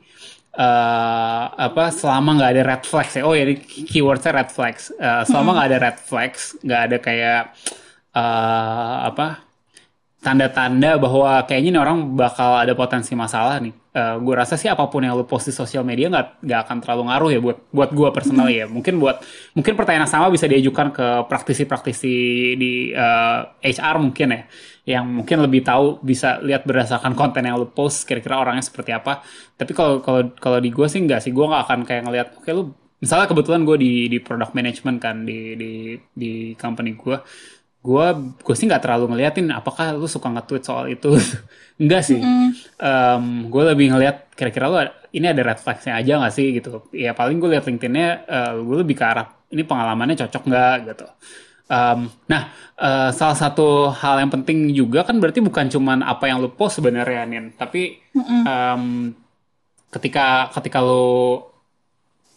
Uh, 0.53 1.49
apa 1.57 1.89
selama 1.89 2.37
nggak 2.37 2.51
ada 2.55 2.63
red 2.63 2.83
flags 2.87 3.13
ya. 3.17 3.27
Oh 3.27 3.35
ya 3.35 3.43
keywordnya 3.91 4.31
red 4.31 4.49
flags. 4.53 4.95
Uh, 4.95 5.27
selama 5.27 5.51
hmm. 5.51 5.55
nggak 5.59 5.67
hmm. 5.67 5.75
ada 5.75 5.83
red 5.83 5.97
flags, 5.99 6.41
nggak 6.63 6.81
ada 6.87 6.97
kayak 7.03 7.41
uh, 8.15 8.95
apa 9.11 9.52
tanda-tanda 10.23 10.95
bahwa 10.95 11.43
kayaknya 11.43 11.75
nih 11.75 11.81
orang 11.83 12.15
bakal 12.15 12.55
ada 12.55 12.71
potensi 12.71 13.11
masalah 13.11 13.59
nih. 13.59 13.75
Uh, 13.93 13.99
eh, 13.99 14.15
gue 14.23 14.33
rasa 14.33 14.55
sih 14.57 14.71
apa 14.71 14.87
pun 14.89 15.03
yang 15.03 15.13
lo 15.13 15.27
post 15.27 15.51
di 15.51 15.53
sosial 15.53 15.85
media 15.85 16.09
nggak 16.09 16.41
nggak 16.41 16.59
akan 16.65 16.77
terlalu 16.81 17.03
ngaruh 17.11 17.29
ya 17.29 17.39
buat 17.43 17.57
buat 17.69 17.89
gue 17.91 18.09
personal 18.15 18.47
ya. 18.47 18.65
Mungkin 18.75 18.97
buat 19.03 19.19
mungkin 19.53 19.75
pertanyaan 19.75 20.07
sama 20.07 20.31
bisa 20.31 20.47
diajukan 20.47 20.95
ke 20.95 21.07
praktisi-praktisi 21.27 22.15
di 22.55 22.95
uh, 22.95 23.51
eh, 23.59 23.75
HR 23.75 23.99
mungkin 23.99 24.27
ya, 24.31 24.41
yang 24.95 25.05
mungkin 25.11 25.43
lebih 25.43 25.61
tahu 25.61 25.99
bisa 25.99 26.39
lihat 26.39 26.63
berdasarkan 26.63 27.13
konten 27.19 27.43
yang 27.43 27.59
lo 27.59 27.67
post 27.69 28.07
kira-kira 28.07 28.39
orangnya 28.39 28.63
seperti 28.63 28.95
apa. 28.95 29.21
Tapi 29.59 29.71
kalau 29.75 29.99
kalau 29.99 30.31
kalau 30.39 30.57
di 30.63 30.71
gue 30.71 30.87
sih 30.87 31.03
nggak 31.03 31.19
sih, 31.19 31.35
gue 31.35 31.45
nggak 31.45 31.63
akan 31.67 31.79
kayak 31.83 32.01
ngelihat 32.07 32.27
oke 32.39 32.47
okay, 32.47 32.55
lo 32.55 32.63
misalnya 33.03 33.27
kebetulan 33.27 33.67
gue 33.67 33.77
di 33.83 33.91
di 34.07 34.17
product 34.23 34.55
management 34.55 34.97
kan 35.03 35.27
di 35.27 35.59
di 35.59 35.71
di 36.15 36.31
company 36.55 36.95
gue 36.95 37.19
gue 37.83 38.05
gue 38.39 38.55
sih 38.55 38.63
nggak 38.63 38.79
terlalu 38.79 39.11
ngeliatin 39.11 39.51
apakah 39.51 39.91
lu 39.91 40.07
suka 40.07 40.31
nge-tweet 40.31 40.63
soal 40.63 40.87
itu. 40.87 41.11
Enggak 41.81 42.07
sih. 42.07 42.23
Mm. 42.23 42.49
um, 42.79 43.25
gue 43.51 43.63
lebih 43.75 43.91
ngeliat 43.91 44.31
kira-kira 44.39 44.71
lu 44.71 44.77
ini 45.11 45.25
ada 45.27 45.41
red 45.43 45.59
flagsnya 45.59 45.99
aja 45.99 46.23
nggak 46.23 46.33
sih 46.33 46.47
gitu. 46.55 46.87
Ya 46.95 47.11
paling 47.11 47.43
gue 47.43 47.51
liat 47.51 47.67
LinkedInnya 47.67 48.09
uh, 48.23 48.51
gue 48.63 48.77
lebih 48.87 48.95
ke 48.95 49.03
arah 49.03 49.27
ini 49.51 49.67
pengalamannya 49.67 50.15
cocok 50.15 50.43
nggak 50.47 50.75
gitu. 50.95 51.07
Um, 51.67 52.07
nah 52.31 52.55
uh, 52.79 53.11
salah 53.11 53.35
satu 53.35 53.91
hal 53.91 54.23
yang 54.23 54.31
penting 54.31 54.71
juga 54.71 55.03
kan 55.03 55.19
berarti 55.19 55.43
bukan 55.43 55.67
cuman 55.67 56.07
apa 56.07 56.31
yang 56.31 56.39
lu 56.39 56.55
post 56.55 56.79
sebenarnya 56.79 57.27
nin. 57.27 57.51
Tapi 57.51 57.99
mm 58.15 58.23
-mm. 58.23 58.41
Um, 58.47 58.83
ketika 59.91 60.47
ketika 60.55 60.79
lu 60.79 61.43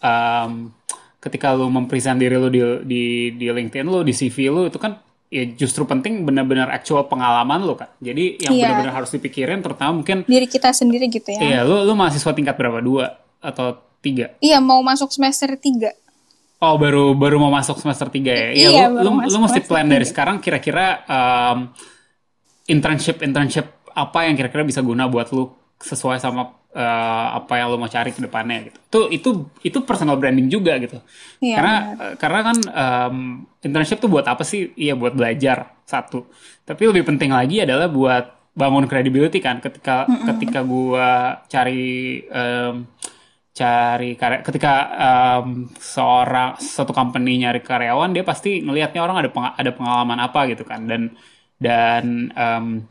um, 0.02 0.74
ketika 1.22 1.54
lu 1.54 1.70
mempresent 1.70 2.18
diri 2.18 2.35
lu 2.35 2.50
di 2.50 2.61
di 2.82 3.02
di 3.35 3.46
LinkedIn 3.46 3.87
lu 3.87 4.02
di 4.02 4.12
CV 4.12 4.52
lu 4.52 4.68
itu 4.68 4.76
kan 4.76 5.06
ya 5.26 5.44
justru 5.58 5.82
penting 5.84 6.22
benar-benar 6.22 6.70
actual 6.70 7.10
pengalaman 7.10 7.66
lo 7.66 7.74
kan. 7.74 7.90
Jadi 7.98 8.38
yang 8.40 8.52
iya. 8.54 8.62
benar-benar 8.70 8.94
harus 9.02 9.10
dipikirin 9.10 9.60
terutama 9.62 10.02
mungkin 10.02 10.22
diri 10.26 10.46
kita 10.46 10.70
sendiri 10.70 11.10
gitu 11.10 11.34
ya. 11.34 11.40
Iya, 11.42 11.58
lu 11.66 11.82
lu 11.82 11.92
mahasiswa 11.98 12.32
tingkat 12.32 12.54
berapa? 12.54 12.78
Dua 12.78 13.06
atau 13.42 13.78
tiga? 13.98 14.38
Iya, 14.38 14.62
mau 14.62 14.80
masuk 14.86 15.10
semester 15.10 15.50
tiga. 15.58 15.90
Oh, 16.56 16.80
baru 16.80 17.12
baru 17.12 17.36
mau 17.36 17.52
masuk 17.52 17.76
semester 17.82 18.08
tiga 18.08 18.32
ya. 18.32 18.50
Iya, 18.54 18.68
iya 18.70 18.84
lu, 18.88 19.02
lu, 19.02 19.10
lu 19.28 19.38
mesti 19.44 19.60
plan 19.66 19.84
dari 19.84 20.06
sekarang 20.08 20.40
kira-kira 20.40 21.04
um, 21.04 21.68
internship 22.70 23.20
internship 23.20 23.66
apa 23.92 24.28
yang 24.28 24.34
kira-kira 24.36 24.64
bisa 24.64 24.80
guna 24.80 25.08
buat 25.08 25.30
lu 25.32 25.52
sesuai 25.80 26.16
sama 26.20 26.65
uh, 26.76 27.26
apa 27.40 27.56
yang 27.56 27.72
lo 27.72 27.80
mau 27.80 27.88
cari 27.88 28.12
ke 28.12 28.20
depannya 28.20 28.68
gitu. 28.68 28.78
Itu 28.84 29.00
itu 29.08 29.30
itu 29.64 29.78
personal 29.88 30.20
branding 30.20 30.52
juga 30.52 30.76
gitu. 30.76 31.00
Iya, 31.40 31.56
karena 31.56 31.74
benar. 31.96 32.12
karena 32.20 32.40
kan 32.44 32.56
um, 32.68 33.16
internship 33.64 33.98
tuh 33.98 34.12
buat 34.12 34.28
apa 34.28 34.44
sih? 34.44 34.76
Iya 34.76 34.92
buat 34.94 35.16
belajar 35.16 35.80
satu. 35.88 36.28
Tapi 36.68 36.82
lebih 36.84 37.08
penting 37.08 37.32
lagi 37.32 37.64
adalah 37.64 37.88
buat 37.88 38.52
bangun 38.52 38.84
credibility 38.84 39.40
kan. 39.40 39.64
Ketika 39.64 40.04
mm 40.04 40.12
-hmm. 40.12 40.26
ketika 40.36 40.60
gue 40.60 41.10
cari 41.48 41.88
um, 42.28 42.74
cari 43.56 44.12
karya 44.20 44.44
ketika 44.44 44.72
um, 45.00 45.64
seorang 45.80 46.60
satu 46.60 46.92
company 46.92 47.40
nyari 47.40 47.64
karyawan 47.64 48.12
dia 48.12 48.20
pasti 48.20 48.60
ngelihatnya 48.60 49.00
orang 49.00 49.24
ada 49.24 49.30
peng, 49.32 49.48
ada 49.48 49.70
pengalaman 49.72 50.20
apa 50.20 50.44
gitu 50.52 50.68
kan 50.68 50.84
dan 50.84 51.16
dan 51.56 52.04
um, 52.36 52.84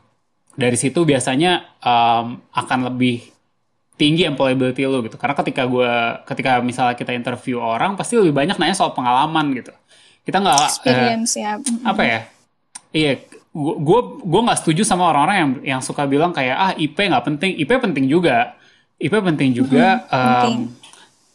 dari 0.58 0.74
situ 0.74 1.06
biasanya 1.06 1.78
um, 1.78 2.42
akan 2.50 2.80
lebih 2.90 3.35
tinggi 3.96 4.28
employability 4.28 4.84
lo 4.84 5.00
gitu 5.04 5.16
karena 5.16 5.34
ketika 5.36 5.62
gue 5.64 5.92
ketika 6.28 6.60
misalnya 6.60 6.94
kita 6.96 7.16
interview 7.16 7.60
orang 7.60 7.96
pasti 7.96 8.20
lebih 8.20 8.36
banyak 8.36 8.60
nanya 8.60 8.76
soal 8.76 8.92
pengalaman 8.92 9.56
gitu 9.56 9.72
kita 10.28 10.40
nggak 10.40 10.60
experience 10.68 11.32
uh, 11.36 11.40
ya 11.40 11.52
apa 11.84 12.02
ya 12.04 12.20
iya 12.92 13.12
gue 13.56 14.00
gue 14.20 14.40
nggak 14.44 14.58
setuju 14.60 14.84
sama 14.84 15.08
orang-orang 15.08 15.36
yang 15.36 15.50
yang 15.76 15.80
suka 15.80 16.04
bilang 16.04 16.36
kayak 16.36 16.56
ah 16.56 16.72
IP 16.76 16.92
nggak 16.92 17.24
penting 17.24 17.56
IP 17.56 17.70
penting 17.80 18.04
juga 18.04 18.56
IP 18.96 19.12
penting 19.12 19.50
juga. 19.52 20.08
Mm-hmm. 20.08 20.16
Um, 20.16 20.32
penting. 20.32 20.58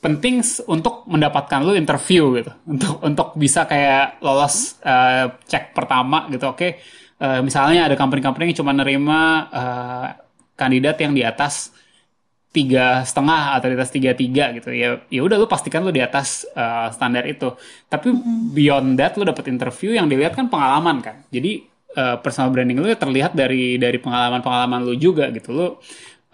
penting 0.01 0.35
untuk 0.65 1.05
mendapatkan 1.05 1.61
lu 1.61 1.77
interview 1.77 2.41
gitu, 2.41 2.51
untuk 2.65 2.93
untuk 3.05 3.27
bisa 3.37 3.69
kayak 3.69 4.17
lolos 4.25 4.81
uh, 4.81 5.37
cek 5.45 5.77
pertama 5.77 6.25
gitu. 6.33 6.49
Oke, 6.49 6.57
okay. 6.57 6.71
uh, 7.21 7.45
misalnya 7.45 7.85
ada 7.85 7.93
company-company 7.93 8.49
yang 8.49 8.57
cuma 8.57 8.73
nerima 8.73 9.21
uh, 9.53 10.07
kandidat 10.57 10.97
yang 10.97 11.13
di 11.13 11.21
atas 11.21 11.69
tiga 12.51 13.07
setengah 13.07 13.55
atau 13.55 13.67
di 13.71 13.75
atas 13.79 13.91
tiga 13.95 14.11
tiga 14.11 14.51
gitu 14.51 14.75
ya 14.75 14.99
ya 15.07 15.21
udah 15.23 15.39
lu 15.39 15.47
pastikan 15.47 15.87
lu 15.87 15.91
di 15.95 16.03
atas 16.03 16.43
uh, 16.51 16.91
standar 16.91 17.23
itu 17.23 17.55
tapi 17.87 18.11
mm-hmm. 18.11 18.51
beyond 18.51 18.99
that 18.99 19.15
lu 19.15 19.23
dapet 19.23 19.47
interview 19.47 19.95
yang 19.95 20.11
dilihat 20.11 20.35
kan 20.35 20.51
pengalaman 20.51 20.99
kan 20.99 21.23
jadi 21.31 21.63
uh, 21.95 22.19
personal 22.19 22.51
branding 22.51 22.83
lu 22.83 22.91
terlihat 22.91 23.31
dari 23.31 23.79
dari 23.79 23.95
pengalaman 24.03 24.43
pengalaman 24.43 24.83
lu 24.83 24.99
juga 24.99 25.31
gitu 25.31 25.55
lu 25.55 25.67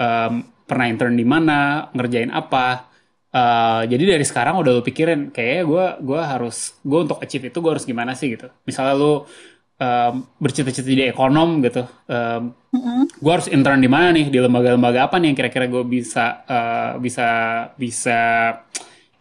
um, 0.02 0.34
pernah 0.68 0.86
intern 0.92 1.16
di 1.16 1.24
mana, 1.24 1.90
ngerjain 1.96 2.30
apa. 2.30 2.92
Uh, 3.28 3.84
jadi 3.88 4.18
dari 4.18 4.26
sekarang 4.28 4.60
udah 4.60 4.72
lu 4.80 4.82
pikirin 4.84 5.32
kayak 5.32 5.68
gue 5.68 5.86
gue 6.04 6.22
harus 6.22 6.80
gue 6.84 7.00
untuk 7.00 7.20
achieve 7.24 7.52
itu 7.52 7.58
gue 7.60 7.72
harus 7.72 7.88
gimana 7.88 8.12
sih 8.14 8.36
gitu. 8.36 8.52
Misalnya 8.68 8.94
lu 9.00 9.24
um, 9.78 10.26
bercita-cita 10.42 10.86
jadi 10.86 11.14
ekonom 11.14 11.62
gitu, 11.66 11.86
um, 12.10 12.54
mm-hmm. 12.74 13.04
gue 13.18 13.32
harus 13.32 13.48
intern 13.50 13.82
di 13.82 13.90
mana 13.90 14.14
nih? 14.14 14.30
Di 14.30 14.38
lembaga-lembaga 14.42 15.10
apa 15.10 15.18
nih 15.18 15.34
yang 15.34 15.38
kira-kira 15.38 15.66
gue 15.70 15.84
bisa 15.86 16.46
uh, 16.46 16.92
bisa 17.02 17.28
bisa 17.78 18.20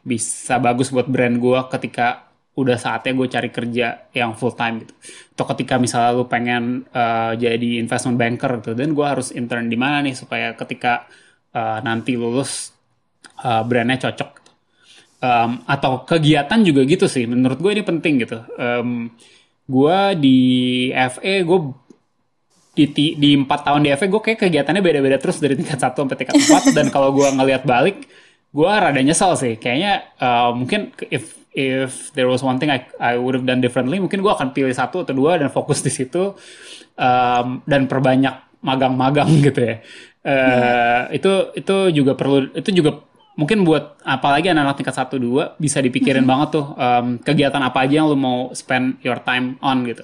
bisa 0.06 0.54
bagus 0.62 0.92
buat 0.94 1.08
brand 1.10 1.36
gue 1.36 1.60
ketika 1.72 2.26
udah 2.56 2.80
saatnya 2.80 3.12
gue 3.12 3.28
cari 3.28 3.50
kerja 3.52 4.08
yang 4.16 4.32
full 4.32 4.56
time 4.56 4.80
gitu. 4.80 4.96
Atau 5.36 5.44
ketika 5.52 5.76
misalnya 5.76 6.16
lu 6.16 6.24
pengen 6.24 6.88
uh, 6.88 7.36
jadi 7.36 7.76
investment 7.76 8.16
banker 8.16 8.64
gitu, 8.64 8.72
dan 8.72 8.96
gue 8.96 9.04
harus 9.04 9.28
intern 9.36 9.68
di 9.68 9.76
mana 9.76 10.00
nih 10.00 10.16
supaya 10.16 10.56
ketika 10.56 11.04
uh, 11.52 11.84
nanti 11.84 12.16
lulus 12.16 12.72
uh, 13.44 13.60
brandnya 13.60 14.08
cocok 14.08 14.30
um, 15.20 15.50
atau 15.68 16.08
kegiatan 16.08 16.60
juga 16.64 16.88
gitu 16.88 17.04
sih. 17.04 17.28
Menurut 17.28 17.60
gue 17.60 17.76
ini 17.76 17.84
penting 17.84 18.24
gitu. 18.24 18.40
Um, 18.56 19.12
gue 19.66 19.98
di 20.22 20.38
FE 20.94 21.34
gue 21.42 21.58
di 22.76 23.16
di 23.16 23.30
empat 23.34 23.66
tahun 23.66 23.88
di 23.88 23.90
FE 23.96 24.06
gue 24.12 24.22
kayak 24.22 24.38
kegiatannya 24.46 24.82
beda-beda 24.84 25.16
terus 25.16 25.40
dari 25.40 25.56
tingkat 25.56 25.80
satu 25.80 26.04
sampai 26.04 26.16
tingkat 26.20 26.36
empat. 26.36 26.62
Dan 26.76 26.86
kalau 26.92 27.10
gue 27.16 27.24
ngelihat 27.24 27.64
balik 27.64 28.04
gue 28.52 28.68
rada 28.68 29.00
nyesel 29.00 29.32
sih. 29.34 29.56
Kayaknya 29.56 30.12
uh, 30.20 30.52
mungkin 30.52 30.92
if 31.08 31.34
if 31.56 32.12
there 32.12 32.28
was 32.28 32.44
one 32.44 32.60
thing 32.60 32.68
I 32.68 32.84
I 33.00 33.16
would 33.16 33.32
have 33.32 33.48
done 33.48 33.64
differently 33.64 33.96
mungkin 33.96 34.20
gue 34.20 34.28
akan 34.28 34.52
pilih 34.52 34.76
satu 34.76 35.08
atau 35.08 35.16
dua 35.16 35.40
dan 35.40 35.48
fokus 35.48 35.80
di 35.80 35.88
situ 35.88 36.36
um, 37.00 37.46
dan 37.64 37.88
perbanyak 37.88 38.60
magang-magang 38.60 39.32
gitu 39.48 39.60
ya. 39.64 39.76
Uh, 40.26 41.02
itu 41.16 41.32
itu 41.56 41.76
juga 42.02 42.12
perlu 42.12 42.52
itu 42.52 42.70
juga 42.76 42.98
mungkin 43.36 43.68
buat 43.68 44.00
apalagi 44.00 44.48
anak-anak 44.48 44.76
tingkat 44.80 44.96
satu 44.96 45.20
dua 45.20 45.52
bisa 45.60 45.84
dipikirin 45.84 46.24
hmm. 46.24 46.32
banget 46.32 46.48
tuh 46.56 46.66
um, 46.72 47.06
kegiatan 47.20 47.60
apa 47.60 47.84
aja 47.84 48.00
yang 48.00 48.08
lu 48.08 48.16
mau 48.16 48.48
spend 48.56 48.96
your 49.04 49.20
time 49.20 49.60
on 49.60 49.84
gitu 49.84 50.02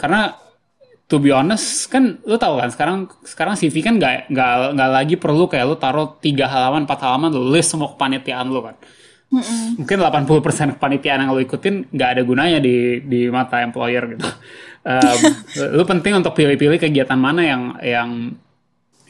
karena 0.00 0.32
to 1.04 1.20
be 1.20 1.28
honest 1.28 1.92
kan 1.92 2.16
lu 2.24 2.40
tahu 2.40 2.56
kan 2.56 2.72
sekarang 2.72 2.98
sekarang 3.20 3.54
CV 3.60 3.84
kan 3.84 4.00
nggak 4.00 4.32
nggak 4.32 4.52
nggak 4.78 4.90
lagi 4.90 5.14
perlu 5.20 5.44
kayak 5.44 5.66
lu 5.68 5.76
taruh 5.76 6.16
tiga 6.24 6.48
halaman 6.48 6.88
empat 6.88 7.04
halaman 7.04 7.28
lu 7.34 7.52
list 7.52 7.76
semua 7.76 7.92
kepanitiaan 7.92 8.48
lu 8.48 8.64
kan 8.64 8.78
Mm-mm. 9.30 9.78
mungkin 9.78 10.02
80% 10.02 10.74
kepanitiaan 10.74 11.22
yang 11.22 11.30
lu 11.30 11.42
ikutin 11.44 11.94
nggak 11.94 12.10
ada 12.18 12.22
gunanya 12.26 12.58
di 12.58 13.04
di 13.04 13.30
mata 13.30 13.62
employer 13.62 14.16
gitu 14.16 14.26
um, 14.86 15.20
lu 15.76 15.82
penting 15.84 16.18
untuk 16.18 16.32
pilih-pilih 16.32 16.80
kegiatan 16.80 17.18
mana 17.18 17.42
yang 17.44 17.62
yang 17.82 18.10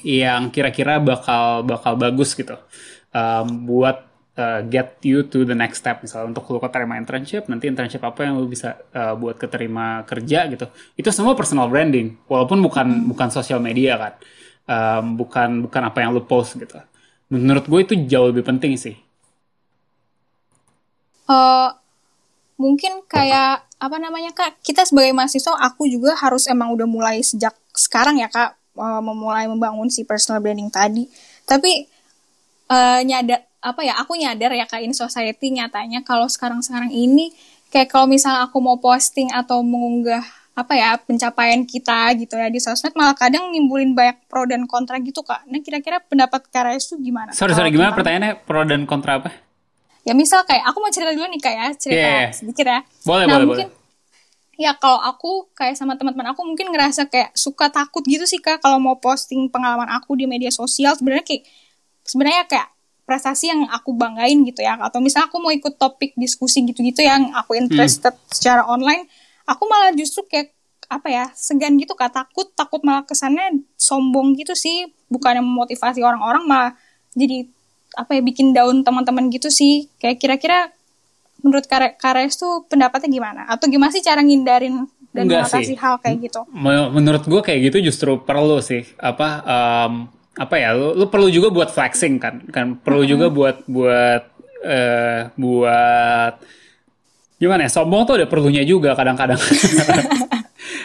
yang 0.00 0.42
kira-kira 0.48 0.96
bakal 0.98 1.62
bakal 1.64 1.96
bagus 2.00 2.32
gitu 2.32 2.56
um, 3.14 3.66
buat 3.66 4.10
uh, 4.40 4.60
get 4.66 4.98
you 5.02 5.26
to 5.26 5.44
the 5.44 5.56
next 5.56 5.82
step. 5.82 6.02
Misalnya 6.02 6.36
untuk 6.36 6.48
lu 6.50 6.58
keterima 6.62 6.96
internship 6.96 7.46
nanti 7.50 7.68
internship 7.68 8.02
apa 8.02 8.26
yang 8.26 8.38
lu 8.38 8.46
bisa 8.46 8.78
uh, 8.94 9.14
buat 9.18 9.36
keterima 9.36 10.02
kerja 10.06 10.46
gitu. 10.50 10.66
Itu 10.96 11.08
semua 11.12 11.34
personal 11.34 11.68
branding 11.68 12.16
walaupun 12.30 12.58
bukan 12.64 12.86
bukan 13.10 13.28
sosial 13.28 13.58
media 13.60 13.98
kan. 13.98 14.14
Um, 14.70 15.18
bukan 15.18 15.66
bukan 15.66 15.82
apa 15.82 15.98
yang 16.04 16.14
lu 16.14 16.22
post 16.22 16.54
gitu. 16.54 16.78
Menurut 17.30 17.66
gue 17.66 17.80
itu 17.82 17.94
jauh 18.06 18.30
lebih 18.30 18.46
penting 18.46 18.74
sih. 18.78 18.94
Uh, 21.30 21.70
mungkin 22.58 23.06
kayak 23.06 23.66
apa 23.78 23.96
namanya 23.98 24.34
kak? 24.34 24.58
Kita 24.62 24.82
sebagai 24.82 25.14
mahasiswa 25.14 25.54
aku 25.58 25.86
juga 25.86 26.14
harus 26.18 26.50
emang 26.50 26.74
udah 26.74 26.86
mulai 26.86 27.22
sejak 27.22 27.54
sekarang 27.74 28.18
ya 28.18 28.30
kak. 28.30 28.58
Uh, 28.78 29.02
memulai 29.02 29.50
membangun 29.50 29.90
si 29.90 30.06
personal 30.06 30.38
branding 30.38 30.70
tadi. 30.70 31.10
Tapi 31.42 31.89
uh, 32.70 33.00
nyadar 33.02 33.44
apa 33.60 33.80
ya 33.84 33.98
aku 34.00 34.16
nyadar 34.16 34.56
ya 34.56 34.64
kak 34.64 34.80
in 34.80 34.96
society 34.96 35.52
nyatanya 35.52 36.00
kalau 36.00 36.24
sekarang 36.30 36.64
sekarang 36.64 36.88
ini 36.88 37.28
kayak 37.68 37.92
kalau 37.92 38.08
misalnya 38.08 38.48
aku 38.48 38.56
mau 38.62 38.80
posting 38.80 39.28
atau 39.28 39.60
mengunggah 39.60 40.24
apa 40.56 40.72
ya 40.76 40.96
pencapaian 40.98 41.62
kita 41.64 42.12
gitu 42.20 42.34
ya 42.36 42.48
di 42.48 42.60
sosmed 42.60 42.92
malah 42.96 43.16
kadang 43.16 43.48
nimbulin 43.52 43.92
banyak 43.96 44.28
pro 44.28 44.44
dan 44.44 44.66
kontra 44.68 44.98
gitu 45.00 45.22
kak. 45.24 45.46
Nah 45.48 45.62
kira-kira 45.62 46.02
pendapat 46.04 46.48
Kak 46.52 46.76
itu 46.76 47.00
gimana? 47.00 47.32
Sorry 47.32 47.56
sorry 47.56 47.72
gimana 47.72 47.96
pertanyaannya 47.96 48.44
pro 48.44 48.66
dan 48.66 48.84
kontra 48.84 49.22
apa? 49.22 49.30
Ya 50.04 50.12
misal 50.16 50.44
kayak 50.44 50.64
aku 50.68 50.78
mau 50.80 50.92
cerita 50.92 51.12
dulu 51.12 51.28
nih 51.28 51.40
kak 51.40 51.54
ya 51.54 51.66
cerita 51.76 52.00
yeah. 52.00 52.20
Iya. 52.28 52.30
sedikit 52.34 52.66
ya. 52.66 52.80
Boleh 53.04 53.24
nah, 53.24 53.32
boleh 53.36 53.46
mungkin, 53.46 53.68
boleh 53.70 53.78
ya 54.60 54.76
kalau 54.76 55.00
aku 55.00 55.48
kayak 55.56 55.72
sama 55.72 55.96
teman-teman 55.96 56.36
aku 56.36 56.44
mungkin 56.44 56.68
ngerasa 56.68 57.08
kayak 57.08 57.32
suka 57.32 57.72
takut 57.72 58.04
gitu 58.04 58.28
sih 58.28 58.44
kak 58.44 58.60
kalau 58.60 58.76
mau 58.76 59.00
posting 59.00 59.48
pengalaman 59.48 59.88
aku 59.88 60.12
di 60.12 60.28
media 60.28 60.52
sosial 60.52 60.92
sebenarnya 60.92 61.24
kayak 61.24 61.48
sebenarnya 62.10 62.50
kayak 62.50 62.68
prestasi 63.06 63.50
yang 63.50 63.66
aku 63.70 63.94
banggain 63.94 64.42
gitu 64.46 64.62
ya 64.62 64.78
atau 64.78 64.98
misalnya 64.98 65.30
aku 65.30 65.38
mau 65.38 65.50
ikut 65.54 65.78
topik 65.78 66.14
diskusi 66.18 66.66
gitu-gitu 66.66 67.02
yang 67.06 67.30
aku 67.34 67.54
interested 67.58 68.14
hmm. 68.14 68.30
secara 68.30 68.66
online 68.66 69.06
aku 69.46 69.66
malah 69.66 69.94
justru 69.94 70.26
kayak 70.26 70.54
apa 70.90 71.06
ya 71.06 71.24
segan 71.38 71.78
gitu 71.78 71.94
kak 71.94 72.10
takut 72.10 72.50
takut 72.54 72.82
malah 72.82 73.06
kesannya 73.06 73.62
sombong 73.78 74.34
gitu 74.34 74.58
sih 74.58 74.90
bukan 75.06 75.38
yang 75.38 75.46
memotivasi 75.46 76.02
orang-orang 76.02 76.42
malah 76.46 76.72
jadi 77.14 77.46
apa 77.98 78.18
ya 78.18 78.22
bikin 78.22 78.54
daun 78.54 78.82
teman-teman 78.82 79.30
gitu 79.30 79.50
sih 79.50 79.90
kayak 79.98 80.18
kira-kira 80.18 80.70
menurut 81.42 81.66
Kares 81.96 82.36
tuh 82.36 82.64
pendapatnya 82.68 83.08
gimana? 83.08 83.42
Atau 83.48 83.72
gimana 83.72 83.90
sih 83.92 84.04
cara 84.04 84.20
ngindarin 84.20 84.86
dan 85.10 85.24
mengatasi 85.26 85.74
hal 85.76 85.98
kayak 85.98 86.30
gitu? 86.30 86.40
Menurut 86.92 87.24
gue 87.24 87.40
kayak 87.42 87.72
gitu 87.72 87.90
justru 87.90 88.20
perlu 88.22 88.60
sih. 88.60 88.84
Apa 89.00 89.28
um, 89.44 89.92
apa 90.36 90.54
ya? 90.58 90.76
Lu, 90.76 90.94
lu 90.94 91.06
perlu 91.10 91.32
juga 91.32 91.48
buat 91.50 91.70
flexing 91.72 92.20
kan? 92.20 92.34
Kan 92.50 92.66
perlu 92.78 93.02
hmm. 93.02 93.10
juga 93.10 93.26
buat 93.32 93.56
buat 93.66 94.22
uh, 94.66 95.20
buat 95.34 96.34
gimana 97.40 97.66
ya? 97.66 97.70
Sombong 97.72 98.06
tuh 98.06 98.14
ada 98.20 98.26
perlunya 98.30 98.62
juga 98.62 98.94
kadang-kadang. 98.94 99.40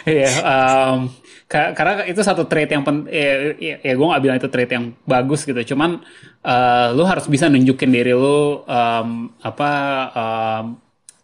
Iya. 0.06 0.30
um, 0.38 1.10
karena 1.50 2.06
itu 2.06 2.22
satu 2.26 2.46
trait 2.46 2.70
yang 2.70 2.82
pen, 2.82 3.06
ya, 3.06 3.54
ya, 3.58 3.76
ya 3.78 3.92
gue 3.94 4.06
gak 4.06 4.22
bilang 4.22 4.38
itu 4.38 4.50
trait 4.50 4.70
yang 4.70 4.94
bagus 5.06 5.46
gitu 5.46 5.74
cuman 5.74 6.02
uh, 6.42 6.90
lu 6.90 7.06
harus 7.06 7.26
bisa 7.30 7.46
nunjukin 7.46 7.90
diri 7.90 8.10
lu 8.14 8.66
um, 8.66 9.30
apa 9.42 9.70
um, 10.14 10.64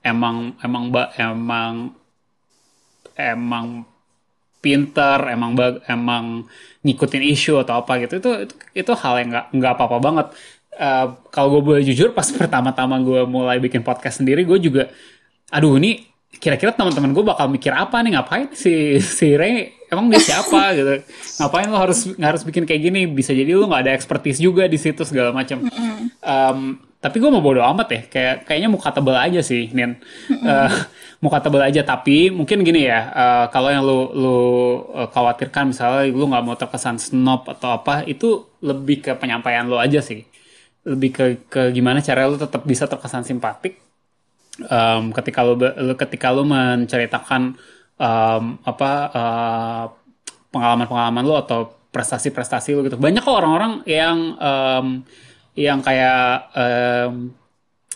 emang 0.02 0.54
emang 0.62 0.85
emang 1.18 1.74
emang 3.18 3.66
pinter 4.62 5.18
emang 5.29 5.59
bag, 5.59 5.83
emang 5.90 6.46
ngikutin 6.87 7.22
isu 7.35 7.59
atau 7.66 7.83
apa 7.83 7.98
gitu. 8.07 8.22
Itu 8.22 8.31
itu, 8.46 8.55
itu 8.72 8.92
hal 8.94 9.14
yang 9.20 9.29
nggak 9.35 9.46
nggak 9.59 9.72
apa 9.75 9.83
apa 9.90 9.98
banget. 9.98 10.27
Uh, 10.72 11.07
kalau 11.29 11.59
gue 11.59 11.62
boleh 11.75 11.83
jujur 11.85 12.14
pas 12.14 12.25
pertama-tama 12.38 13.03
gue 13.03 13.27
mulai 13.27 13.61
bikin 13.61 13.85
podcast 13.85 14.25
sendiri 14.25 14.48
gue 14.48 14.57
juga 14.57 14.88
aduh 15.53 15.77
ini 15.77 16.09
kira-kira 16.33 16.72
teman-teman 16.72 17.12
gue 17.12 17.25
bakal 17.27 17.51
mikir 17.53 17.75
apa 17.77 18.01
nih? 18.01 18.16
Ngapain 18.16 18.48
si 18.57 18.96
si 19.03 19.37
Ray? 19.37 19.85
Emang 19.92 20.09
dia 20.09 20.22
siapa? 20.22 20.70
Gitu. 20.79 21.05
Ngapain 21.42 21.68
lo 21.68 21.77
harus 21.77 22.09
harus 22.16 22.42
bikin 22.46 22.64
kayak 22.64 22.83
gini? 22.88 23.05
Bisa 23.05 23.37
jadi 23.37 23.53
lo 23.53 23.68
nggak 23.68 23.83
ada 23.85 23.92
expertise 23.92 24.40
juga 24.40 24.64
di 24.64 24.81
situ 24.81 25.05
segala 25.05 25.35
macam. 25.37 25.61
Um, 26.25 26.81
tapi 27.03 27.18
gue 27.18 27.29
mau 27.29 27.42
bodo 27.42 27.61
amat 27.66 27.88
ya 27.90 28.01
kayak 28.07 28.37
kayaknya 28.46 28.70
muka 28.70 28.94
tebel 28.94 29.18
aja 29.18 29.42
sih 29.44 29.68
Nin. 29.75 29.98
Uh, 30.31 30.70
muka 31.22 31.38
tebel 31.38 31.62
aja. 31.62 31.87
Tapi 31.87 32.35
mungkin 32.35 32.66
gini 32.66 32.90
ya 32.90 33.00
uh, 33.14 33.46
kalau 33.54 33.70
yang 33.70 33.87
lu 33.87 34.11
lu 34.12 34.38
uh, 34.90 35.08
khawatirkan 35.08 35.70
misalnya 35.70 36.11
lu 36.11 36.26
nggak 36.26 36.44
mau 36.44 36.58
terkesan 36.58 36.98
snob 36.98 37.46
atau 37.46 37.78
apa 37.78 38.02
itu 38.04 38.44
lebih 38.61 39.06
ke 39.06 39.12
penyampaian 39.14 39.64
lo 39.70 39.78
aja 39.78 40.02
sih. 40.02 40.26
Lebih 40.82 41.11
ke 41.14 41.24
ke 41.46 41.62
gimana 41.70 42.02
cara 42.02 42.26
lu 42.26 42.35
tetap 42.37 42.66
bisa 42.66 42.90
terkesan 42.90 43.22
simpatik. 43.22 43.78
Um, 44.68 45.16
ketika 45.16 45.40
lu, 45.46 45.56
lu 45.56 45.94
ketika 45.96 46.28
lu 46.28 46.44
menceritakan 46.44 47.56
um, 47.96 48.44
apa 48.66 48.90
uh, 49.14 49.85
pengalaman-pengalaman 50.52 51.24
lu 51.24 51.38
atau 51.38 51.72
prestasi-prestasi 51.94 52.74
lu 52.76 52.85
gitu. 52.85 52.98
Banyak 53.00 53.22
kok 53.22 53.32
orang-orang 53.32 53.87
yang 53.88 54.37
um, 54.37 54.87
yang 55.56 55.80
kayak 55.85 56.52
um, 56.56 57.32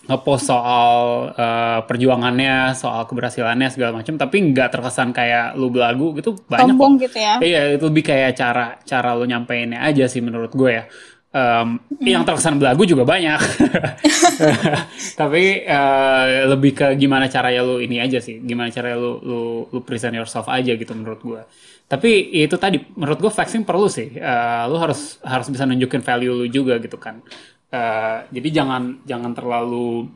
ngepost 0.06 0.46
soal 0.46 1.28
uh, 1.34 1.80
perjuangannya, 1.82 2.72
soal 2.78 3.04
keberhasilannya 3.10 3.68
segala 3.74 3.98
macam, 3.98 4.14
tapi 4.14 4.54
nggak 4.54 4.70
terkesan 4.70 5.10
kayak 5.10 5.58
lu 5.58 5.68
belagu 5.70 6.14
gitu 6.14 6.38
banyak. 6.46 6.74
Sombong 6.74 6.94
gitu 7.02 7.18
ya? 7.18 7.42
Iya 7.42 7.74
itu 7.74 7.84
lebih 7.90 8.04
kayak 8.06 8.32
cara 8.38 8.78
cara 8.86 9.18
lu 9.18 9.26
nyampeinnya 9.26 9.82
aja 9.82 10.06
sih 10.06 10.22
menurut 10.22 10.54
gue 10.54 10.70
ya. 10.70 10.84
Um, 11.36 11.82
mm. 11.92 12.06
Yang 12.06 12.22
terkesan 12.32 12.56
belagu 12.56 12.88
juga 12.88 13.04
banyak, 13.04 13.36
tapi 15.20 15.68
uh, 15.68 16.48
lebih 16.48 16.72
ke 16.72 16.86
gimana 16.96 17.28
caranya 17.28 17.60
lu 17.60 17.82
ini 17.82 18.00
aja 18.00 18.22
sih, 18.22 18.40
gimana 18.40 18.72
cara 18.72 18.96
lu 18.96 19.20
lu 19.20 19.40
lu 19.68 19.80
present 19.84 20.16
yourself 20.16 20.48
aja 20.48 20.72
gitu 20.72 20.96
menurut 20.96 21.20
gue. 21.20 21.42
Tapi 21.86 22.34
itu 22.42 22.56
tadi 22.58 22.82
menurut 22.98 23.18
gue 23.22 23.30
flexing 23.30 23.62
perlu 23.62 23.86
sih. 23.86 24.16
Uh, 24.18 24.64
lu 24.70 24.80
harus 24.80 25.22
harus 25.22 25.46
bisa 25.46 25.62
nunjukin 25.68 26.02
value 26.02 26.34
lu 26.34 26.46
juga 26.50 26.80
gitu 26.82 26.98
kan. 26.98 27.22
Uh, 27.66 28.22
jadi 28.30 28.62
jangan 28.62 29.02
jangan 29.02 29.34
terlalu 29.34 30.06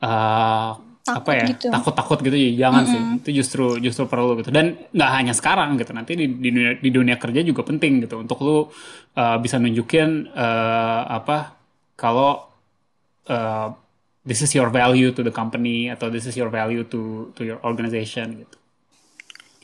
uh, 0.00 0.72
takut 1.06 1.22
apa 1.22 1.30
ya 1.38 1.46
gitu. 1.54 1.68
takut-takut 1.70 2.18
gitu 2.26 2.34
ya 2.34 2.50
jangan 2.66 2.82
mm 2.82 2.88
-hmm. 2.88 2.92
sih 2.92 3.02
itu 3.22 3.30
justru 3.42 3.66
justru 3.78 4.04
perlu 4.10 4.34
gitu 4.42 4.50
dan 4.50 4.74
nggak 4.90 5.10
hanya 5.14 5.32
sekarang 5.36 5.78
gitu 5.78 5.94
nanti 5.94 6.18
di, 6.18 6.26
di 6.26 6.50
dunia 6.50 6.72
di 6.82 6.90
dunia 6.90 7.16
kerja 7.20 7.46
juga 7.46 7.62
penting 7.62 8.08
gitu 8.08 8.26
untuk 8.26 8.42
lu 8.42 8.58
uh, 8.58 9.36
bisa 9.38 9.62
nunjukin 9.62 10.34
uh, 10.34 11.02
apa 11.06 11.54
kalau 11.94 12.50
uh, 13.30 13.68
this 14.26 14.42
is 14.42 14.50
your 14.58 14.68
value 14.74 15.14
to 15.14 15.22
the 15.22 15.30
company 15.30 15.86
atau 15.86 16.10
this 16.10 16.26
is 16.26 16.34
your 16.34 16.50
value 16.50 16.82
to 16.82 17.30
to 17.38 17.46
your 17.46 17.62
organization 17.62 18.42
gitu 18.42 18.56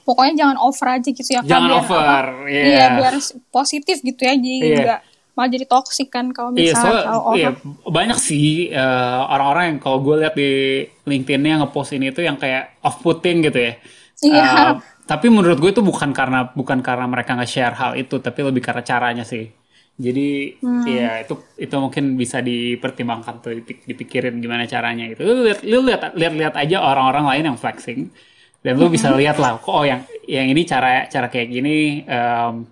pokoknya 0.07 0.47
jangan 0.47 0.57
over 0.63 0.87
aja 0.95 1.11
gitu 1.11 1.31
ya 1.33 1.43
jangan 1.43 1.71
biar, 1.75 1.81
over 1.83 2.07
apa, 2.07 2.51
yeah. 2.51 2.67
iya 2.71 2.87
biar 3.03 3.15
positif 3.51 3.99
gitu 4.03 4.21
ya 4.23 4.35
jadi 4.39 4.59
yeah. 4.63 4.79
enggak 4.79 5.01
malah 5.33 5.49
jadi 5.49 5.65
toxic 5.65 6.13
kan 6.13 6.29
kalau 6.37 6.53
iya, 6.53 6.77
misalnya 6.77 6.93
iya, 6.93 7.01
so, 7.01 7.07
kalau 7.09 7.23
iya, 7.35 7.51
banyak 7.89 8.19
sih 8.21 8.69
uh, 8.69 9.33
orang-orang 9.33 9.65
yang 9.73 9.79
kalau 9.81 9.99
gue 10.05 10.17
lihat 10.21 10.35
di 10.37 10.51
LinkedIn-nya 11.09 11.65
ngepost 11.65 11.97
ini 11.97 12.13
tuh 12.13 12.25
yang 12.29 12.37
kayak 12.37 12.77
off-putting 12.85 13.49
gitu 13.49 13.59
ya. 13.59 13.73
Iya. 14.23 14.45
Uh, 14.45 14.73
tapi 15.09 15.33
menurut 15.33 15.57
gue 15.57 15.73
itu 15.73 15.81
bukan 15.81 16.13
karena 16.13 16.53
bukan 16.53 16.85
karena 16.85 17.09
mereka 17.09 17.33
nge-share 17.35 17.75
hal 17.75 17.93
itu, 17.97 18.21
tapi 18.21 18.45
lebih 18.45 18.61
karena 18.61 18.85
caranya 18.85 19.25
sih. 19.25 19.49
Jadi 19.97 20.57
hmm. 20.61 20.85
ya 20.89 21.21
itu 21.21 21.35
itu 21.57 21.75
mungkin 21.77 22.17
bisa 22.17 22.41
dipertimbangkan 22.41 23.35
tuh 23.45 23.53
dipikirin 23.65 24.37
gimana 24.41 24.69
caranya 24.69 25.09
gitu. 25.09 25.25
Lu 25.25 25.45
lihat 25.49 25.61
lu 25.65 25.81
lihat 25.85 26.01
lihat 26.17 26.35
lihat 26.37 26.55
aja 26.61 26.77
orang-orang 26.81 27.25
lain 27.29 27.45
yang 27.53 27.59
flexing 27.61 28.13
dan 28.63 28.79
lu 28.79 28.87
bisa 28.89 29.11
lihat 29.13 29.37
lah 29.43 29.59
kok 29.59 29.75
oh 29.75 29.83
yang 29.83 30.07
yang 30.25 30.47
ini 30.47 30.63
cara 30.63 31.11
cara 31.11 31.27
kayak 31.27 31.49
gini 31.51 32.07
um, 32.07 32.71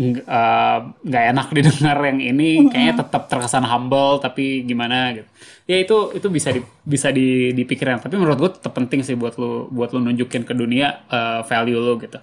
nggak 0.00 1.24
uh, 1.24 1.30
enak 1.36 1.52
didengar 1.56 1.98
yang 2.08 2.20
ini 2.24 2.72
kayaknya 2.72 3.04
tetap 3.04 3.28
terkesan 3.28 3.68
humble 3.68 4.16
tapi 4.16 4.64
gimana 4.64 5.12
gitu. 5.12 5.28
Ya 5.68 5.76
itu 5.76 5.96
itu 6.16 6.26
bisa 6.32 6.48
di, 6.50 6.64
bisa 6.82 7.12
di, 7.12 7.52
dipikirin 7.52 8.00
tapi 8.00 8.16
menurut 8.16 8.38
gue 8.40 8.50
tetap 8.56 8.72
penting 8.72 9.04
sih 9.04 9.14
buat 9.14 9.36
lu 9.36 9.68
buat 9.68 9.92
lu 9.92 10.00
nunjukin 10.00 10.48
ke 10.48 10.56
dunia 10.56 11.04
uh, 11.12 11.44
value 11.44 11.76
lu 11.76 12.00
gitu. 12.00 12.16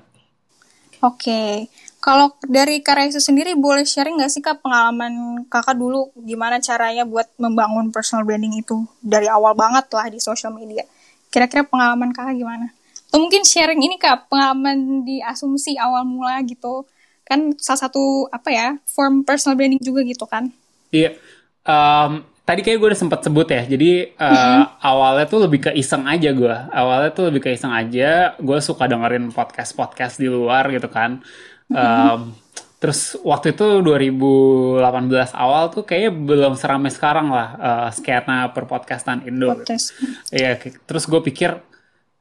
Oke. 1.06 1.30
Okay. 1.30 1.54
kalau 1.98 2.34
dari 2.46 2.80
Karaisu 2.82 3.20
sendiri 3.20 3.54
boleh 3.54 3.84
sharing 3.84 4.18
nggak 4.18 4.32
sih 4.32 4.42
kak 4.42 4.66
pengalaman 4.66 5.46
kakak 5.46 5.78
dulu? 5.78 6.10
Gimana 6.18 6.58
caranya 6.58 7.06
buat 7.06 7.30
membangun 7.38 7.94
personal 7.94 8.26
branding 8.26 8.58
itu? 8.58 8.86
Dari 9.04 9.30
awal 9.30 9.54
banget 9.54 9.92
lah 9.94 10.08
di 10.10 10.18
social 10.18 10.56
media. 10.56 10.88
Kira-kira 11.30 11.68
pengalaman 11.68 12.10
kakak 12.16 12.34
gimana? 12.38 12.74
Atau 13.12 13.22
mungkin 13.22 13.44
sharing 13.44 13.82
ini 13.82 14.00
kak, 14.00 14.32
pengalaman 14.32 15.04
di 15.04 15.20
asumsi 15.22 15.76
awal 15.78 16.08
mula 16.08 16.40
gitu. 16.48 16.88
Kan 17.28 17.54
salah 17.60 17.88
satu 17.88 18.32
apa 18.32 18.50
ya, 18.50 18.68
form 18.88 19.28
personal 19.28 19.60
branding 19.60 19.84
juga 19.84 20.02
gitu 20.08 20.24
kan? 20.24 20.48
Iya. 20.96 21.20
Um, 21.68 22.24
tadi 22.48 22.64
kayak 22.64 22.80
gue 22.80 22.88
udah 22.96 23.02
sempat 23.04 23.20
sebut 23.28 23.52
ya. 23.52 23.68
Jadi 23.68 24.16
uh, 24.16 24.32
mm-hmm. 24.32 24.64
awalnya 24.80 25.26
tuh 25.28 25.40
lebih 25.44 25.60
ke 25.68 25.72
iseng 25.76 26.08
aja 26.08 26.32
gue. 26.32 26.56
Awalnya 26.72 27.12
tuh 27.12 27.28
lebih 27.28 27.42
ke 27.44 27.50
iseng 27.52 27.76
aja. 27.76 28.40
Gue 28.40 28.64
suka 28.64 28.88
dengerin 28.88 29.36
podcast-podcast 29.36 30.24
di 30.24 30.32
luar 30.32 30.72
gitu 30.72 30.88
kan. 30.88 31.20
Um, 31.68 31.76
mm-hmm 31.76 32.48
Terus 32.78 33.18
waktu 33.26 33.58
itu 33.58 33.82
2018 33.82 34.86
awal 35.34 35.74
tuh 35.74 35.82
kayaknya 35.82 36.14
belum 36.14 36.54
seramai 36.54 36.94
sekarang 36.94 37.34
lah 37.34 37.50
uh, 37.58 37.90
skena 37.90 38.54
perpodcastan 38.54 39.26
Indo. 39.26 39.50
Podcast. 39.50 39.98
Iya, 40.30 40.62
terus 40.62 41.10
gue 41.10 41.18
pikir 41.26 41.58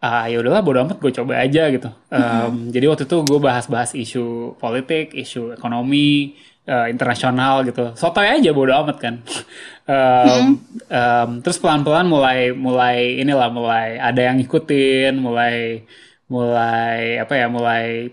ah 0.07 0.25
ya 0.31 0.39
udahlah 0.39 0.63
bodo 0.63 0.79
amat 0.87 1.03
gue 1.03 1.11
coba 1.11 1.43
aja 1.43 1.67
gitu. 1.75 1.91
Um. 2.15 2.55
Jadi 2.75 2.85
waktu 2.87 3.05
itu 3.11 3.17
gue 3.27 3.41
bahas-bahas 3.43 3.91
isu 3.99 4.55
politik, 4.63 5.11
isu 5.11 5.59
ekonomi, 5.59 6.39
uh, 6.71 6.87
internasional 6.87 7.67
gitu. 7.67 7.99
Sotoy 7.99 8.31
aja 8.31 8.51
bodo 8.55 8.71
amat 8.71 8.97
kan. 9.03 9.15
um, 9.95 10.63
um, 10.87 11.31
terus 11.43 11.59
pelan-pelan 11.59 12.07
mulai 12.07 12.55
mulai 12.55 13.19
inilah 13.19 13.51
mulai 13.51 13.99
ada 13.99 14.21
yang 14.23 14.39
ngikutin, 14.39 15.19
mulai 15.19 15.83
mulai 16.27 17.23
apa 17.23 17.35
ya 17.39 17.47
mulai 17.47 18.11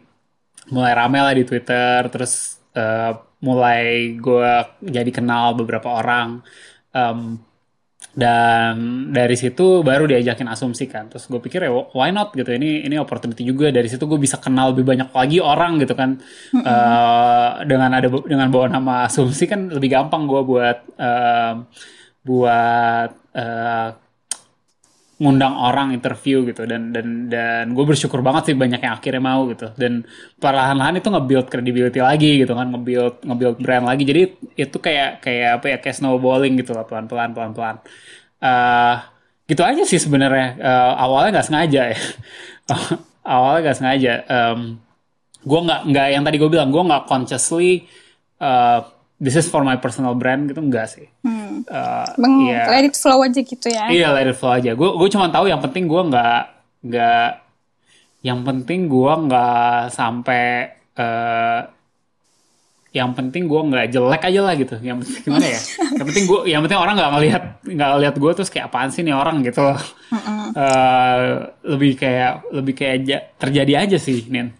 mulai 0.70 0.92
rame 0.94 1.20
lah 1.20 1.34
di 1.34 1.44
Twitter 1.44 2.08
terus 2.14 2.62
uh, 2.78 3.12
mulai 3.44 4.16
gue 4.16 4.52
jadi 4.86 5.12
kenal 5.12 5.58
beberapa 5.58 6.00
orang 6.00 6.40
um, 6.96 7.42
dan 8.14 9.10
dari 9.10 9.34
situ 9.34 9.82
baru 9.82 10.06
diajakin 10.06 10.46
asumsi 10.46 10.86
kan. 10.86 11.10
Terus 11.10 11.26
gue 11.26 11.42
pikir 11.42 11.66
ya 11.66 11.74
why 11.98 12.14
not? 12.14 12.30
Gitu. 12.38 12.46
Ini 12.46 12.86
ini 12.86 12.96
opportunity 13.02 13.42
juga. 13.42 13.74
Dari 13.74 13.90
situ 13.90 14.06
gue 14.06 14.22
bisa 14.22 14.38
kenal 14.38 14.70
lebih 14.70 14.86
banyak 14.86 15.10
lagi 15.10 15.42
orang 15.42 15.82
gitu 15.82 15.98
kan. 15.98 16.22
Mm-hmm. 16.22 16.62
uh, 16.62 17.50
dengan 17.66 17.90
ada 17.90 18.08
dengan 18.10 18.48
bawa 18.54 18.70
nama 18.70 18.94
asumsi 19.10 19.50
kan 19.50 19.74
lebih 19.74 19.90
gampang 19.98 20.30
gue 20.30 20.42
buat 20.46 20.78
uh, 21.02 21.54
buat 22.22 23.10
uh, 23.34 23.90
ngundang 25.24 25.56
orang 25.56 25.96
interview 25.96 26.44
gitu. 26.44 26.68
Dan 26.68 26.92
dan 26.92 27.32
dan 27.32 27.72
gue 27.72 27.86
bersyukur 27.88 28.20
banget 28.20 28.52
sih 28.52 28.56
banyak 28.60 28.84
yang 28.84 28.94
akhirnya 29.00 29.24
mau 29.24 29.48
gitu. 29.48 29.72
Dan 29.80 30.04
perlahan-lahan 30.38 31.00
itu 31.00 31.08
nge-build 31.08 31.48
credibility 31.48 32.00
lagi 32.04 32.44
gitu 32.44 32.52
kan 32.52 32.68
nge-build 32.76 33.24
nge-build 33.24 33.58
brand 33.64 33.86
lagi. 33.88 34.04
Jadi 34.04 34.22
itu 34.60 34.78
kayak 34.78 35.24
kayak 35.24 35.50
apa 35.64 35.66
ya 35.72 35.78
kayak 35.80 35.96
snowballing 35.96 36.60
gitu 36.60 36.76
lah 36.76 36.84
pelan-pelan 36.84 37.32
pelan-pelan. 37.32 37.80
Uh, 38.44 39.00
gitu 39.48 39.64
aja 39.64 39.84
sih 39.88 40.00
sebenarnya. 40.04 40.60
Uh, 40.60 40.94
awalnya 41.00 41.40
nggak 41.40 41.48
sengaja 41.48 41.82
ya. 41.96 42.00
Awalnya 43.24 43.60
nggak 43.64 43.78
sengaja. 43.80 44.14
Um, 44.28 44.84
gue 45.44 45.60
nggak 45.64 45.82
nggak 45.92 46.08
yang 46.12 46.24
tadi 46.28 46.36
gue 46.40 46.50
bilang 46.52 46.70
gue 46.72 46.84
nggak 46.84 47.04
consciously 47.08 47.88
uh, 48.40 48.84
this 49.24 49.40
is 49.40 49.48
for 49.48 49.64
my 49.64 49.80
personal 49.80 50.12
brand 50.20 50.52
gitu 50.52 50.60
enggak 50.60 50.92
sih. 50.92 51.08
Hmm. 51.24 51.64
Uh, 51.64 52.12
Bang, 52.20 52.44
yeah. 52.44 52.68
let 52.68 52.84
it 52.84 53.00
flow 53.00 53.24
aja 53.24 53.40
gitu 53.40 53.72
ya. 53.72 53.88
Iya, 53.88 54.12
let 54.12 54.28
it 54.28 54.36
flow 54.36 54.52
aja. 54.52 54.76
Gue 54.76 54.92
gue 55.00 55.08
cuma 55.08 55.32
tahu 55.32 55.48
yang 55.48 55.64
penting 55.64 55.88
gue 55.88 56.02
nggak 56.12 56.44
nggak 56.84 57.30
yang 58.28 58.44
penting 58.44 58.92
gue 58.92 59.12
nggak 59.32 59.96
sampai 59.96 60.76
uh, 61.00 61.64
yang 62.94 63.10
penting 63.18 63.50
gue 63.50 63.62
nggak 63.64 63.90
jelek 63.96 64.22
aja 64.28 64.42
lah 64.44 64.54
gitu. 64.60 64.76
Yang 64.84 65.08
penting 65.08 65.22
gimana 65.24 65.46
ya? 65.48 65.60
yang 65.98 66.06
penting 66.12 66.26
gue, 66.28 66.40
yang 66.52 66.62
penting 66.68 66.80
orang 66.84 66.94
nggak 67.00 67.12
ngelihat 67.16 67.44
nggak 67.64 67.90
ngelihat 67.96 68.16
gue 68.20 68.32
terus 68.36 68.50
kayak 68.52 68.68
apaan 68.70 68.92
sih 68.92 69.02
nih 69.08 69.16
orang 69.16 69.40
gitu. 69.40 69.64
Uh 69.64 69.80
-uh. 70.14 70.48
Uh, 70.54 71.22
lebih 71.64 71.96
kayak 71.96 72.44
lebih 72.52 72.74
kayak 72.76 73.00
terjadi 73.40 73.88
aja 73.88 73.98
sih, 73.98 74.28
Nin. 74.28 74.52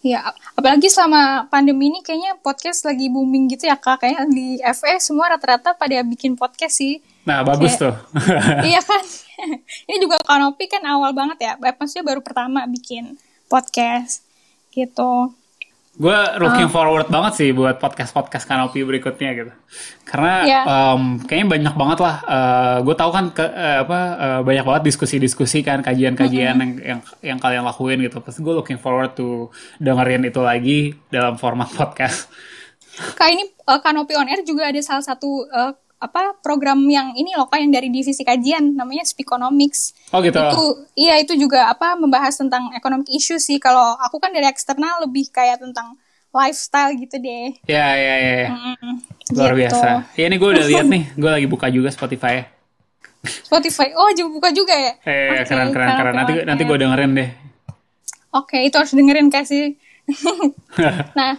Ya, 0.00 0.32
apalagi 0.56 0.88
selama 0.88 1.44
pandemi 1.52 1.92
ini 1.92 2.00
kayaknya 2.00 2.32
podcast 2.40 2.88
lagi 2.88 3.12
booming 3.12 3.52
gitu 3.52 3.68
ya 3.68 3.76
kak. 3.76 4.00
Kayaknya 4.00 4.24
di 4.32 4.56
FE 4.64 4.96
semua 4.96 5.36
rata-rata 5.36 5.76
pada 5.76 6.00
bikin 6.00 6.40
podcast 6.40 6.80
sih. 6.80 7.04
Nah, 7.28 7.44
bagus 7.44 7.76
Kayak, 7.76 7.84
tuh. 7.84 7.94
iya 8.72 8.80
kan? 8.80 9.04
ini 9.92 9.96
juga 10.00 10.16
Kanopi 10.24 10.72
kan 10.72 10.80
awal 10.88 11.12
banget 11.12 11.38
ya. 11.44 11.52
Maksudnya 11.60 12.04
baru 12.04 12.24
pertama 12.24 12.64
bikin 12.64 13.20
podcast 13.52 14.24
gitu. 14.72 15.36
Gue 15.98 16.18
looking 16.38 16.70
uh. 16.70 16.72
forward 16.72 17.10
banget 17.10 17.32
sih 17.34 17.48
buat 17.50 17.82
podcast 17.82 18.14
podcast 18.14 18.46
kanopi 18.46 18.86
berikutnya 18.86 19.30
gitu 19.34 19.52
karena 20.06 20.34
yeah. 20.46 20.64
um, 20.64 21.18
kayaknya 21.26 21.46
banyak 21.50 21.74
banget 21.74 21.98
lah 21.98 22.16
uh, 22.24 22.76
gue 22.86 22.94
tahu 22.94 23.10
kan 23.10 23.24
ke, 23.34 23.42
uh, 23.42 23.82
apa 23.82 23.98
uh, 24.14 24.40
banyak 24.46 24.64
banget 24.64 24.82
diskusi-diskusi 24.86 25.66
kan 25.66 25.82
kajian-kajian 25.82 26.54
mm 26.54 26.62
-hmm. 26.62 26.62
yang, 26.62 26.72
yang 26.80 27.00
yang 27.34 27.38
kalian 27.42 27.66
lakuin 27.66 27.98
gitu 28.06 28.22
pasti 28.22 28.38
gue 28.40 28.54
looking 28.54 28.78
forward 28.78 29.18
to 29.18 29.50
dengerin 29.82 30.22
itu 30.22 30.40
lagi 30.40 30.94
dalam 31.10 31.34
format 31.34 31.68
podcast 31.78 32.30
kayak 33.18 33.32
ini 33.34 33.44
uh, 33.66 33.82
kanopi 33.82 34.14
on 34.14 34.30
air 34.30 34.46
juga 34.46 34.70
ada 34.70 34.78
salah 34.80 35.02
satu 35.02 35.50
uh, 35.50 35.74
apa 36.00 36.32
program 36.40 36.80
yang 36.88 37.12
ini 37.12 37.36
loh 37.36 37.44
kak 37.44 37.60
yang 37.60 37.68
dari 37.76 37.92
divisi 37.92 38.24
kajian 38.24 38.72
namanya 38.72 39.04
Speakonomics. 39.04 39.92
Oh 40.16 40.24
gitu. 40.24 40.40
Itu 40.40 40.64
iya 40.96 41.20
itu 41.20 41.36
juga 41.36 41.68
apa 41.68 41.92
membahas 42.00 42.40
tentang 42.40 42.72
economic 42.72 43.12
issue 43.12 43.36
sih. 43.36 43.60
Kalau 43.60 44.00
aku 44.00 44.16
kan 44.16 44.32
dari 44.32 44.48
eksternal 44.48 45.04
lebih 45.04 45.28
kayak 45.28 45.60
tentang 45.60 46.00
lifestyle 46.32 46.96
gitu 46.96 47.20
deh. 47.20 47.52
Ya 47.68 47.92
ya 48.00 48.14
ya. 48.16 48.32
ya. 48.32 48.48
Mm, 48.48 48.94
Luar 49.36 49.52
gitu. 49.52 49.60
biasa. 49.60 49.88
Ya 50.16 50.24
ini 50.32 50.36
gue 50.40 50.48
udah 50.48 50.64
lihat 50.66 50.86
nih, 50.88 51.02
gue 51.14 51.30
lagi 51.30 51.46
buka 51.46 51.68
juga 51.68 51.92
Spotify. 51.92 52.48
Spotify. 53.20 53.92
Oh, 53.92 54.08
juga 54.16 54.30
buka 54.32 54.48
juga 54.56 54.72
ya? 54.72 54.96
Eh, 55.04 55.44
okay, 55.44 55.52
keren 55.52 55.68
keren 55.76 55.90
keren. 55.92 56.14
Nanti 56.16 56.32
okay. 56.40 56.46
nanti 56.48 56.62
gue 56.64 56.76
dengerin 56.80 57.12
deh. 57.12 57.30
Oke, 58.30 58.56
okay, 58.56 58.60
itu 58.70 58.76
harus 58.78 58.94
dengerin 58.96 59.28
kasih. 59.28 59.76
nah, 61.18 61.36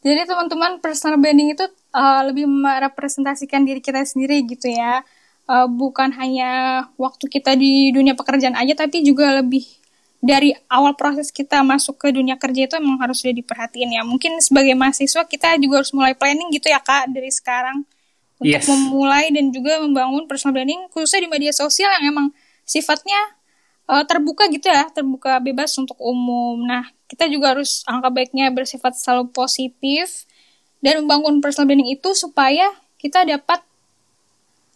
jadi 0.00 0.26
teman-teman 0.26 0.80
personal 0.82 1.20
branding 1.20 1.54
itu 1.54 1.64
uh, 1.94 2.22
lebih 2.26 2.46
merepresentasikan 2.46 3.62
diri 3.66 3.82
kita 3.82 4.02
sendiri 4.02 4.42
gitu 4.46 4.70
ya. 4.70 5.02
Uh, 5.50 5.66
bukan 5.66 6.14
hanya 6.14 6.86
waktu 6.94 7.26
kita 7.26 7.58
di 7.58 7.90
dunia 7.90 8.14
pekerjaan 8.14 8.54
aja, 8.54 8.86
tapi 8.86 9.02
juga 9.02 9.42
lebih 9.42 9.66
dari 10.20 10.52
awal 10.68 10.94
proses 10.94 11.32
kita 11.32 11.64
masuk 11.64 11.96
ke 11.96 12.12
dunia 12.12 12.36
kerja 12.36 12.68
itu 12.68 12.76
emang 12.76 13.00
harus 13.00 13.24
sudah 13.24 13.34
diperhatiin 13.34 13.96
ya. 13.96 14.02
Mungkin 14.04 14.38
sebagai 14.44 14.76
mahasiswa 14.76 15.24
kita 15.24 15.56
juga 15.58 15.82
harus 15.82 15.90
mulai 15.96 16.12
planning 16.12 16.52
gitu 16.52 16.68
ya 16.68 16.78
kak 16.78 17.08
dari 17.10 17.32
sekarang 17.32 17.88
untuk 18.36 18.60
yes. 18.60 18.68
memulai 18.68 19.32
dan 19.32 19.48
juga 19.52 19.80
membangun 19.80 20.24
personal 20.24 20.56
branding 20.56 20.88
khususnya 20.92 21.24
di 21.24 21.30
media 21.32 21.52
sosial 21.52 21.92
yang 22.00 22.12
emang 22.12 22.26
sifatnya 22.64 23.20
uh, 23.88 24.04
terbuka 24.04 24.46
gitu 24.52 24.68
ya, 24.68 24.86
terbuka 24.92 25.40
bebas 25.40 25.72
untuk 25.80 25.96
umum. 25.98 26.62
Nah 26.68 26.84
kita 27.08 27.24
juga 27.26 27.56
harus 27.56 27.80
angka 27.88 28.12
baiknya 28.12 28.52
bersifat 28.52 28.94
selalu 29.00 29.32
positif 29.32 30.29
dan 30.80 31.04
membangun 31.04 31.40
personal 31.44 31.68
branding 31.68 31.92
itu 31.92 32.10
supaya 32.16 32.72
kita 33.00 33.24
dapat 33.24 33.60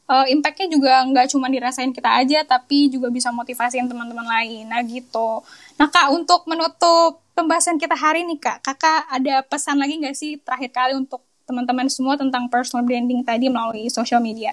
uh, 0.09 0.27
impactnya 0.29 0.69
juga 0.69 1.05
nggak 1.05 1.27
cuma 1.33 1.49
dirasain 1.49 1.93
kita 1.93 2.09
aja 2.09 2.45
tapi 2.45 2.93
juga 2.93 3.09
bisa 3.09 3.33
motivasiin 3.33 3.89
teman-teman 3.89 4.25
lain 4.25 4.69
nah 4.69 4.81
gitu 4.85 5.45
nah 5.81 5.89
kak 5.89 6.13
untuk 6.13 6.45
menutup 6.49 7.21
pembahasan 7.33 7.81
kita 7.81 7.97
hari 7.97 8.25
ini 8.25 8.37
kak 8.37 8.61
kakak 8.61 9.09
ada 9.09 9.45
pesan 9.45 9.81
lagi 9.81 10.01
nggak 10.01 10.17
sih 10.17 10.41
terakhir 10.41 10.71
kali 10.73 10.93
untuk 10.97 11.25
teman-teman 11.45 11.89
semua 11.93 12.17
tentang 12.17 12.49
personal 12.49 12.85
branding 12.85 13.21
tadi 13.21 13.53
melalui 13.53 13.89
social 13.93 14.21
media 14.21 14.53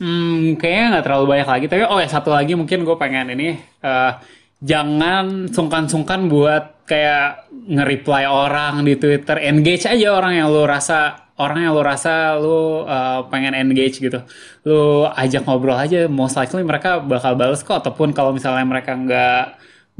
Hmm, 0.00 0.56
kayaknya 0.56 0.96
nggak 0.96 1.04
terlalu 1.04 1.26
banyak 1.36 1.48
lagi. 1.52 1.66
Tapi 1.68 1.84
oh 1.84 2.00
ya 2.00 2.08
satu 2.08 2.32
lagi 2.32 2.56
mungkin 2.56 2.88
gue 2.88 2.96
pengen 2.96 3.36
ini 3.36 3.60
uh, 3.84 4.16
jangan 4.60 5.48
sungkan-sungkan 5.48 6.28
buat 6.28 6.84
kayak 6.84 7.48
nge-reply 7.50 8.28
orang 8.28 8.84
di 8.84 8.96
Twitter, 9.00 9.40
engage 9.40 9.88
aja 9.88 10.12
orang 10.12 10.36
yang 10.36 10.48
lo 10.52 10.68
rasa 10.68 11.30
orang 11.40 11.64
yang 11.64 11.72
lo 11.72 11.82
rasa 11.86 12.36
lo 12.36 12.84
uh, 12.84 13.24
pengen 13.32 13.56
engage 13.56 14.02
gitu. 14.04 14.20
Lo 14.68 15.08
ajak 15.08 15.48
ngobrol 15.48 15.78
aja, 15.80 16.04
most 16.10 16.36
likely 16.36 16.60
mereka 16.60 17.00
bakal 17.00 17.34
bales 17.38 17.64
kok. 17.64 17.80
Ataupun 17.80 18.12
kalau 18.12 18.36
misalnya 18.36 18.66
mereka 18.68 18.92
nggak 18.92 19.44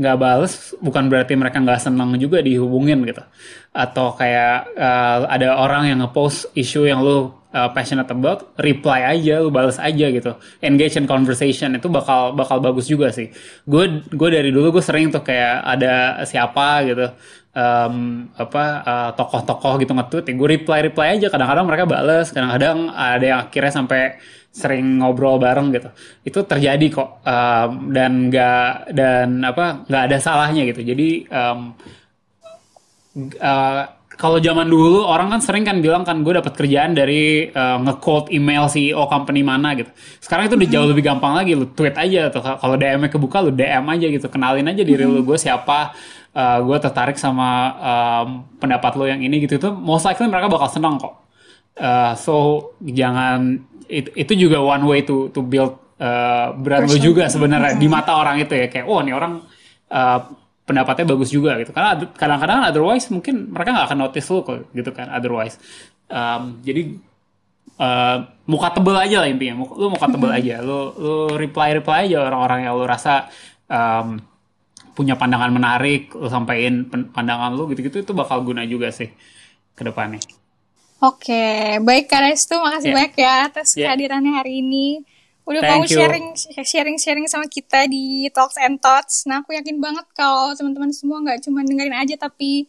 nggak 0.00 0.16
bales 0.16 0.72
bukan 0.80 1.12
berarti 1.12 1.36
mereka 1.36 1.60
nggak 1.60 1.80
senang 1.80 2.12
juga 2.20 2.44
dihubungin 2.44 3.00
gitu. 3.08 3.24
Atau 3.72 4.12
kayak 4.18 4.76
uh, 4.76 5.24
ada 5.30 5.56
orang 5.56 5.88
yang 5.88 5.98
ngepost 6.04 6.52
isu 6.52 6.84
yang 6.84 7.00
lo 7.00 7.39
uh, 7.54 7.68
passionate 7.74 8.10
about, 8.10 8.54
reply 8.58 9.06
aja, 9.06 9.42
lu 9.42 9.50
balas 9.50 9.78
aja 9.78 10.06
gitu. 10.10 10.32
Engage 10.62 10.98
in 10.98 11.06
conversation 11.06 11.74
itu 11.76 11.86
bakal 11.90 12.34
bakal 12.34 12.62
bagus 12.62 12.86
juga 12.90 13.10
sih. 13.10 13.30
Gue 13.66 14.02
gue 14.06 14.28
dari 14.30 14.50
dulu 14.54 14.80
gue 14.80 14.84
sering 14.84 15.10
tuh 15.10 15.22
kayak 15.22 15.66
ada 15.66 16.22
siapa 16.26 16.86
gitu 16.86 17.06
um, 17.54 18.26
apa 18.34 18.64
uh, 18.86 19.10
tokoh-tokoh 19.18 19.82
gitu 19.82 19.92
nge-tweet, 19.94 20.24
ya 20.30 20.34
gue 20.38 20.48
reply 20.58 20.78
reply 20.90 21.06
aja. 21.18 21.26
Kadang-kadang 21.30 21.66
mereka 21.66 21.84
balas, 21.86 22.30
kadang-kadang 22.30 22.90
ada 22.94 23.24
yang 23.24 23.38
akhirnya 23.46 23.72
sampai 23.74 24.02
sering 24.50 24.98
ngobrol 24.98 25.38
bareng 25.38 25.70
gitu. 25.70 25.90
Itu 26.26 26.42
terjadi 26.42 26.86
kok 26.90 27.22
um, 27.22 27.94
dan 27.94 28.30
nggak 28.30 28.70
dan 28.94 29.28
apa 29.46 29.86
nggak 29.86 30.02
ada 30.10 30.16
salahnya 30.18 30.66
gitu. 30.66 30.82
Jadi 30.82 31.08
um, 31.30 31.60
uh, 33.38 33.82
kalau 34.20 34.36
zaman 34.36 34.68
dulu 34.68 35.00
orang 35.08 35.32
kan 35.32 35.40
sering 35.40 35.64
kan 35.64 35.80
bilang 35.80 36.04
kan 36.04 36.20
gue 36.20 36.36
dapat 36.36 36.52
kerjaan 36.52 36.92
dari 36.92 37.48
uh, 37.48 37.80
nge-quote 37.80 38.28
email 38.36 38.68
CEO 38.68 39.08
company 39.08 39.40
mana 39.40 39.72
gitu. 39.72 39.88
Sekarang 40.20 40.44
itu 40.44 40.60
udah 40.60 40.68
jauh 40.68 40.86
lebih 40.92 41.08
gampang 41.08 41.32
lagi 41.32 41.56
lu 41.56 41.72
tweet 41.72 41.96
aja 41.96 42.28
atau 42.28 42.44
kalau 42.44 42.76
DM-nya 42.76 43.08
kebuka 43.08 43.40
lu 43.40 43.56
DM 43.56 43.80
aja 43.88 44.06
gitu. 44.12 44.28
Kenalin 44.28 44.68
aja 44.68 44.84
diri 44.84 45.08
lu 45.08 45.24
gue 45.24 45.40
siapa, 45.40 45.96
uh, 46.36 46.58
gue 46.60 46.76
tertarik 46.76 47.16
sama 47.16 47.48
um, 47.80 48.28
pendapat 48.60 48.92
lo 49.00 49.08
yang 49.08 49.24
ini 49.24 49.40
gitu 49.48 49.56
itu 49.56 49.72
most 49.72 50.04
likely 50.04 50.28
mereka 50.28 50.52
bakal 50.52 50.68
senang 50.68 51.00
kok. 51.00 51.16
Uh, 51.80 52.12
so 52.12 52.34
jangan 52.84 53.64
it, 53.88 54.12
itu 54.12 54.36
juga 54.36 54.60
one 54.60 54.84
way 54.84 55.00
to 55.00 55.32
to 55.32 55.40
build 55.40 55.80
uh, 55.96 56.52
brand 56.60 56.84
lo 56.84 56.96
juga 57.00 57.32
sebenarnya 57.32 57.80
di 57.80 57.88
mata 57.88 58.20
orang 58.20 58.36
itu 58.36 58.52
ya 58.52 58.68
kayak 58.68 58.84
oh 58.84 59.00
nih 59.00 59.16
orang 59.16 59.40
uh, 59.88 60.20
pendapatnya 60.70 61.06
bagus 61.10 61.34
juga 61.34 61.58
gitu. 61.58 61.74
Karena 61.74 61.98
kadang-kadang 62.14 62.70
otherwise 62.70 63.10
mungkin 63.10 63.50
mereka 63.50 63.74
nggak 63.74 63.86
akan 63.90 63.98
notice 63.98 64.28
lo 64.30 64.46
kok 64.46 64.70
gitu 64.70 64.90
kan 64.94 65.10
otherwise. 65.10 65.58
Um, 66.06 66.62
jadi 66.62 66.94
uh, 67.82 68.16
muka 68.46 68.70
tebel 68.70 68.94
aja 68.94 69.26
lah 69.26 69.28
intinya. 69.28 69.66
Lu 69.66 69.90
muka 69.90 70.06
tebel 70.06 70.30
aja. 70.30 70.62
Lu 70.62 70.94
lu 70.94 71.14
reply 71.34 71.82
reply 71.82 72.06
aja 72.06 72.30
orang-orang 72.30 72.70
yang 72.70 72.78
lu 72.78 72.86
rasa 72.86 73.26
um, 73.66 74.22
punya 74.94 75.18
pandangan 75.18 75.50
menarik 75.50 76.12
lu 76.14 76.28
sampaikan 76.28 76.86
pandangan 77.10 77.56
lu 77.56 77.66
gitu-gitu 77.72 78.04
itu 78.04 78.12
bakal 78.12 78.46
guna 78.46 78.62
juga 78.68 78.94
sih 78.94 79.10
ke 79.74 79.82
depannya. 79.82 80.22
Oke, 81.00 81.80
baik 81.80 82.12
Kak 82.12 82.28
Restu, 82.28 82.60
makasih 82.60 82.92
yeah. 82.92 82.96
banyak 83.00 83.14
ya 83.16 83.34
atas 83.48 83.68
yeah. 83.72 83.88
kehadirannya 83.88 84.36
hari 84.36 84.60
ini 84.60 85.00
udah 85.48 85.60
Thank 85.64 85.80
mau 85.80 85.84
sharing 85.88 86.26
sharing 86.62 86.96
sharing 87.00 87.26
sama 87.26 87.46
kita 87.50 87.88
di 87.90 88.28
Talks 88.30 88.60
and 88.60 88.78
Thoughts. 88.78 89.24
Nah, 89.26 89.42
aku 89.42 89.56
yakin 89.56 89.80
banget 89.80 90.06
kalau 90.12 90.52
teman-teman 90.54 90.92
semua 90.92 91.20
nggak 91.24 91.44
cuma 91.44 91.64
dengerin 91.64 91.96
aja 91.96 92.14
tapi 92.16 92.68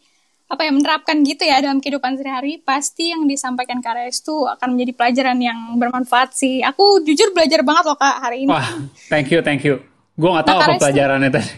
apa 0.52 0.68
ya 0.68 0.72
menerapkan 0.76 1.16
gitu 1.24 1.48
ya 1.48 1.64
dalam 1.64 1.80
kehidupan 1.80 2.20
sehari-hari 2.20 2.60
pasti 2.60 3.08
yang 3.08 3.24
disampaikan 3.24 3.80
Kak 3.80 3.96
itu 4.04 4.44
akan 4.44 4.76
menjadi 4.76 4.92
pelajaran 4.92 5.38
yang 5.40 5.58
bermanfaat 5.80 6.36
sih. 6.36 6.60
Aku 6.60 7.00
jujur 7.00 7.32
belajar 7.32 7.64
banget 7.64 7.88
loh 7.88 7.96
Kak 7.96 8.16
hari 8.20 8.44
ini. 8.44 8.52
Wah, 8.52 8.68
thank 9.08 9.32
you, 9.32 9.40
thank 9.40 9.64
you. 9.64 9.80
Gue 10.12 10.28
gak 10.28 10.44
tahu 10.44 10.60
nah, 10.60 10.66
apa 10.68 10.76
pelajarannya 10.76 11.30
tadi. 11.32 11.50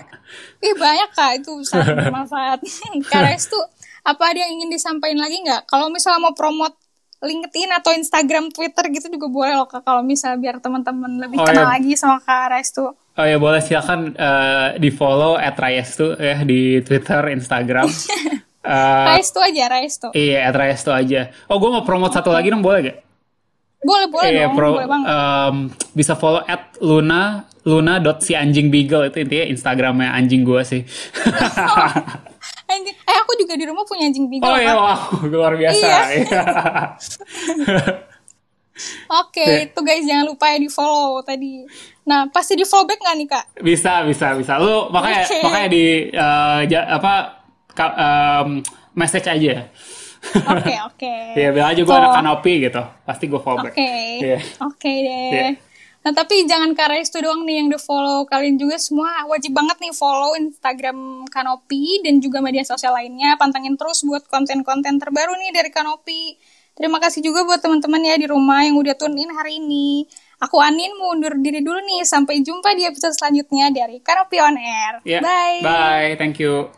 Ih 0.72 0.74
banyak 0.76 1.10
Kak, 1.12 1.30
itu 1.44 1.52
sangat 1.68 1.92
bermanfaat. 2.08 2.64
Kak 3.12 3.28
itu 3.36 3.60
apa 4.00 4.22
ada 4.32 4.38
yang 4.40 4.56
ingin 4.56 4.72
disampaikan 4.72 5.20
lagi 5.20 5.36
nggak? 5.44 5.68
Kalau 5.68 5.92
misalnya 5.92 6.24
mau 6.24 6.32
promote 6.32 6.80
LinkedIn 7.20 7.68
atau 7.76 7.92
Instagram, 7.92 8.48
Twitter 8.48 8.84
gitu 8.88 9.12
juga 9.12 9.28
boleh 9.28 9.52
loh 9.52 9.68
kak 9.68 9.84
kalau 9.84 10.00
misal 10.00 10.40
biar 10.40 10.56
teman-teman 10.56 11.20
lebih 11.20 11.36
oh, 11.36 11.44
kenal 11.44 11.68
iya. 11.68 11.72
lagi 11.76 11.92
sama 11.92 12.16
kak 12.24 12.56
Restu. 12.56 12.88
Oh 12.90 13.26
ya 13.28 13.36
boleh 13.36 13.60
silakan 13.60 14.16
uh, 14.16 14.80
di 14.80 14.88
follow 14.88 15.36
at 15.36 15.52
Restu 15.60 16.16
ya 16.16 16.40
di 16.40 16.80
Twitter, 16.80 17.20
Instagram. 17.36 17.92
uh, 18.64 19.06
Restu 19.12 19.36
aja 19.44 19.68
Restu. 19.68 20.08
Iya 20.16 20.48
at 20.48 20.56
Restu 20.56 20.88
aja. 20.88 21.28
Oh 21.52 21.60
gue 21.60 21.68
mau 21.68 21.84
promote 21.84 22.16
satu 22.16 22.32
lagi 22.32 22.48
dong 22.48 22.64
boleh 22.64 22.80
gak? 22.88 22.98
Boleh 23.84 24.06
boleh 24.08 24.28
iya, 24.32 24.48
dong. 24.48 24.56
Pro, 24.56 24.68
boleh 24.80 24.88
banget. 24.88 25.06
Um, 25.12 25.56
bisa 25.92 26.16
follow 26.16 26.40
at 26.48 26.72
Luna 26.80 27.44
Luna 27.68 28.00
dot 28.00 28.24
si 28.24 28.32
anjing 28.32 28.72
beagle 28.72 29.12
itu 29.12 29.20
intinya 29.20 29.44
Instagramnya 29.44 30.16
anjing 30.16 30.40
gue 30.40 30.62
sih. 30.64 30.80
anjing. 32.72 32.96
Eh 32.96 33.16
aku 33.18 33.32
juga 33.38 33.54
di 33.58 33.64
rumah 33.66 33.84
punya 33.84 34.06
anjing 34.06 34.26
beagle. 34.30 34.46
Oh 34.46 34.56
iya, 34.56 34.72
wow, 34.74 35.00
luar 35.32 35.52
biasa. 35.58 35.84
Iya. 35.84 36.00
iya. 36.22 36.42
Oke, 39.20 39.44
okay, 39.44 39.52
itu 39.68 39.80
guys 39.84 40.04
jangan 40.08 40.24
lupa 40.32 40.56
ya 40.56 40.56
di 40.56 40.70
follow 40.72 41.20
tadi. 41.20 41.68
Nah, 42.08 42.32
pasti 42.32 42.56
di 42.56 42.64
follow 42.64 42.88
back 42.88 43.00
nggak 43.04 43.16
nih 43.20 43.28
kak? 43.28 43.44
Bisa, 43.60 43.92
bisa, 44.08 44.32
bisa. 44.32 44.56
Lu 44.56 44.88
makanya 44.88 45.28
okay. 45.28 45.42
makanya 45.44 45.68
di 45.68 45.84
uh, 46.16 46.60
ja, 46.64 46.80
apa 46.88 47.44
ka, 47.76 47.86
um, 47.92 48.64
message 48.96 49.28
aja. 49.28 49.68
Oke, 50.20 50.48
okay, 50.48 50.78
oke. 50.88 50.96
Okay. 50.96 51.36
ya, 51.36 51.48
bilang 51.52 51.76
aja 51.76 51.80
gue 51.84 51.92
so, 51.92 52.00
anak 52.00 52.16
kanopi 52.16 52.52
gitu. 52.64 52.82
Pasti 53.04 53.24
gue 53.28 53.40
follow 53.40 53.68
back. 53.68 53.76
Oke. 53.76 53.92
Yeah. 54.20 54.40
Oke 54.64 54.80
okay 54.80 54.96
deh. 55.04 55.28
Yeah. 55.28 55.69
Nah 56.00 56.12
tapi 56.16 56.48
jangan 56.48 56.72
karena 56.72 56.96
itu 56.96 57.20
doang 57.20 57.44
nih 57.44 57.60
yang 57.60 57.68
di 57.68 57.76
follow 57.76 58.24
kalian 58.24 58.56
juga 58.56 58.80
semua 58.80 59.28
wajib 59.28 59.52
banget 59.52 59.76
nih 59.84 59.92
follow 59.92 60.32
Instagram 60.32 61.28
Kanopi 61.28 62.00
dan 62.00 62.24
juga 62.24 62.40
media 62.40 62.64
sosial 62.64 62.96
lainnya 62.96 63.36
pantengin 63.36 63.76
terus 63.76 64.00
buat 64.08 64.24
konten-konten 64.24 64.96
terbaru 64.96 65.36
nih 65.36 65.52
dari 65.52 65.68
Kanopi. 65.68 66.40
Terima 66.72 66.96
kasih 66.96 67.20
juga 67.20 67.44
buat 67.44 67.60
teman-teman 67.60 68.00
ya 68.00 68.16
di 68.16 68.24
rumah 68.24 68.64
yang 68.64 68.80
udah 68.80 68.96
tune 68.96 69.20
in 69.20 69.28
hari 69.36 69.60
ini. 69.60 70.08
Aku 70.40 70.56
Anin 70.56 70.96
mau 70.96 71.12
undur 71.12 71.36
diri 71.36 71.60
dulu 71.60 71.76
nih 71.84 72.08
sampai 72.08 72.40
jumpa 72.40 72.72
di 72.72 72.88
episode 72.88 73.12
selanjutnya 73.12 73.68
dari 73.68 74.00
Kanopi 74.00 74.40
on 74.40 74.56
Air. 74.56 75.04
Yeah. 75.04 75.20
Bye. 75.20 75.60
Bye. 75.60 76.10
Thank 76.16 76.40
you. 76.40 76.72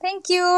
Thank 0.00 0.32
you. 0.32 0.48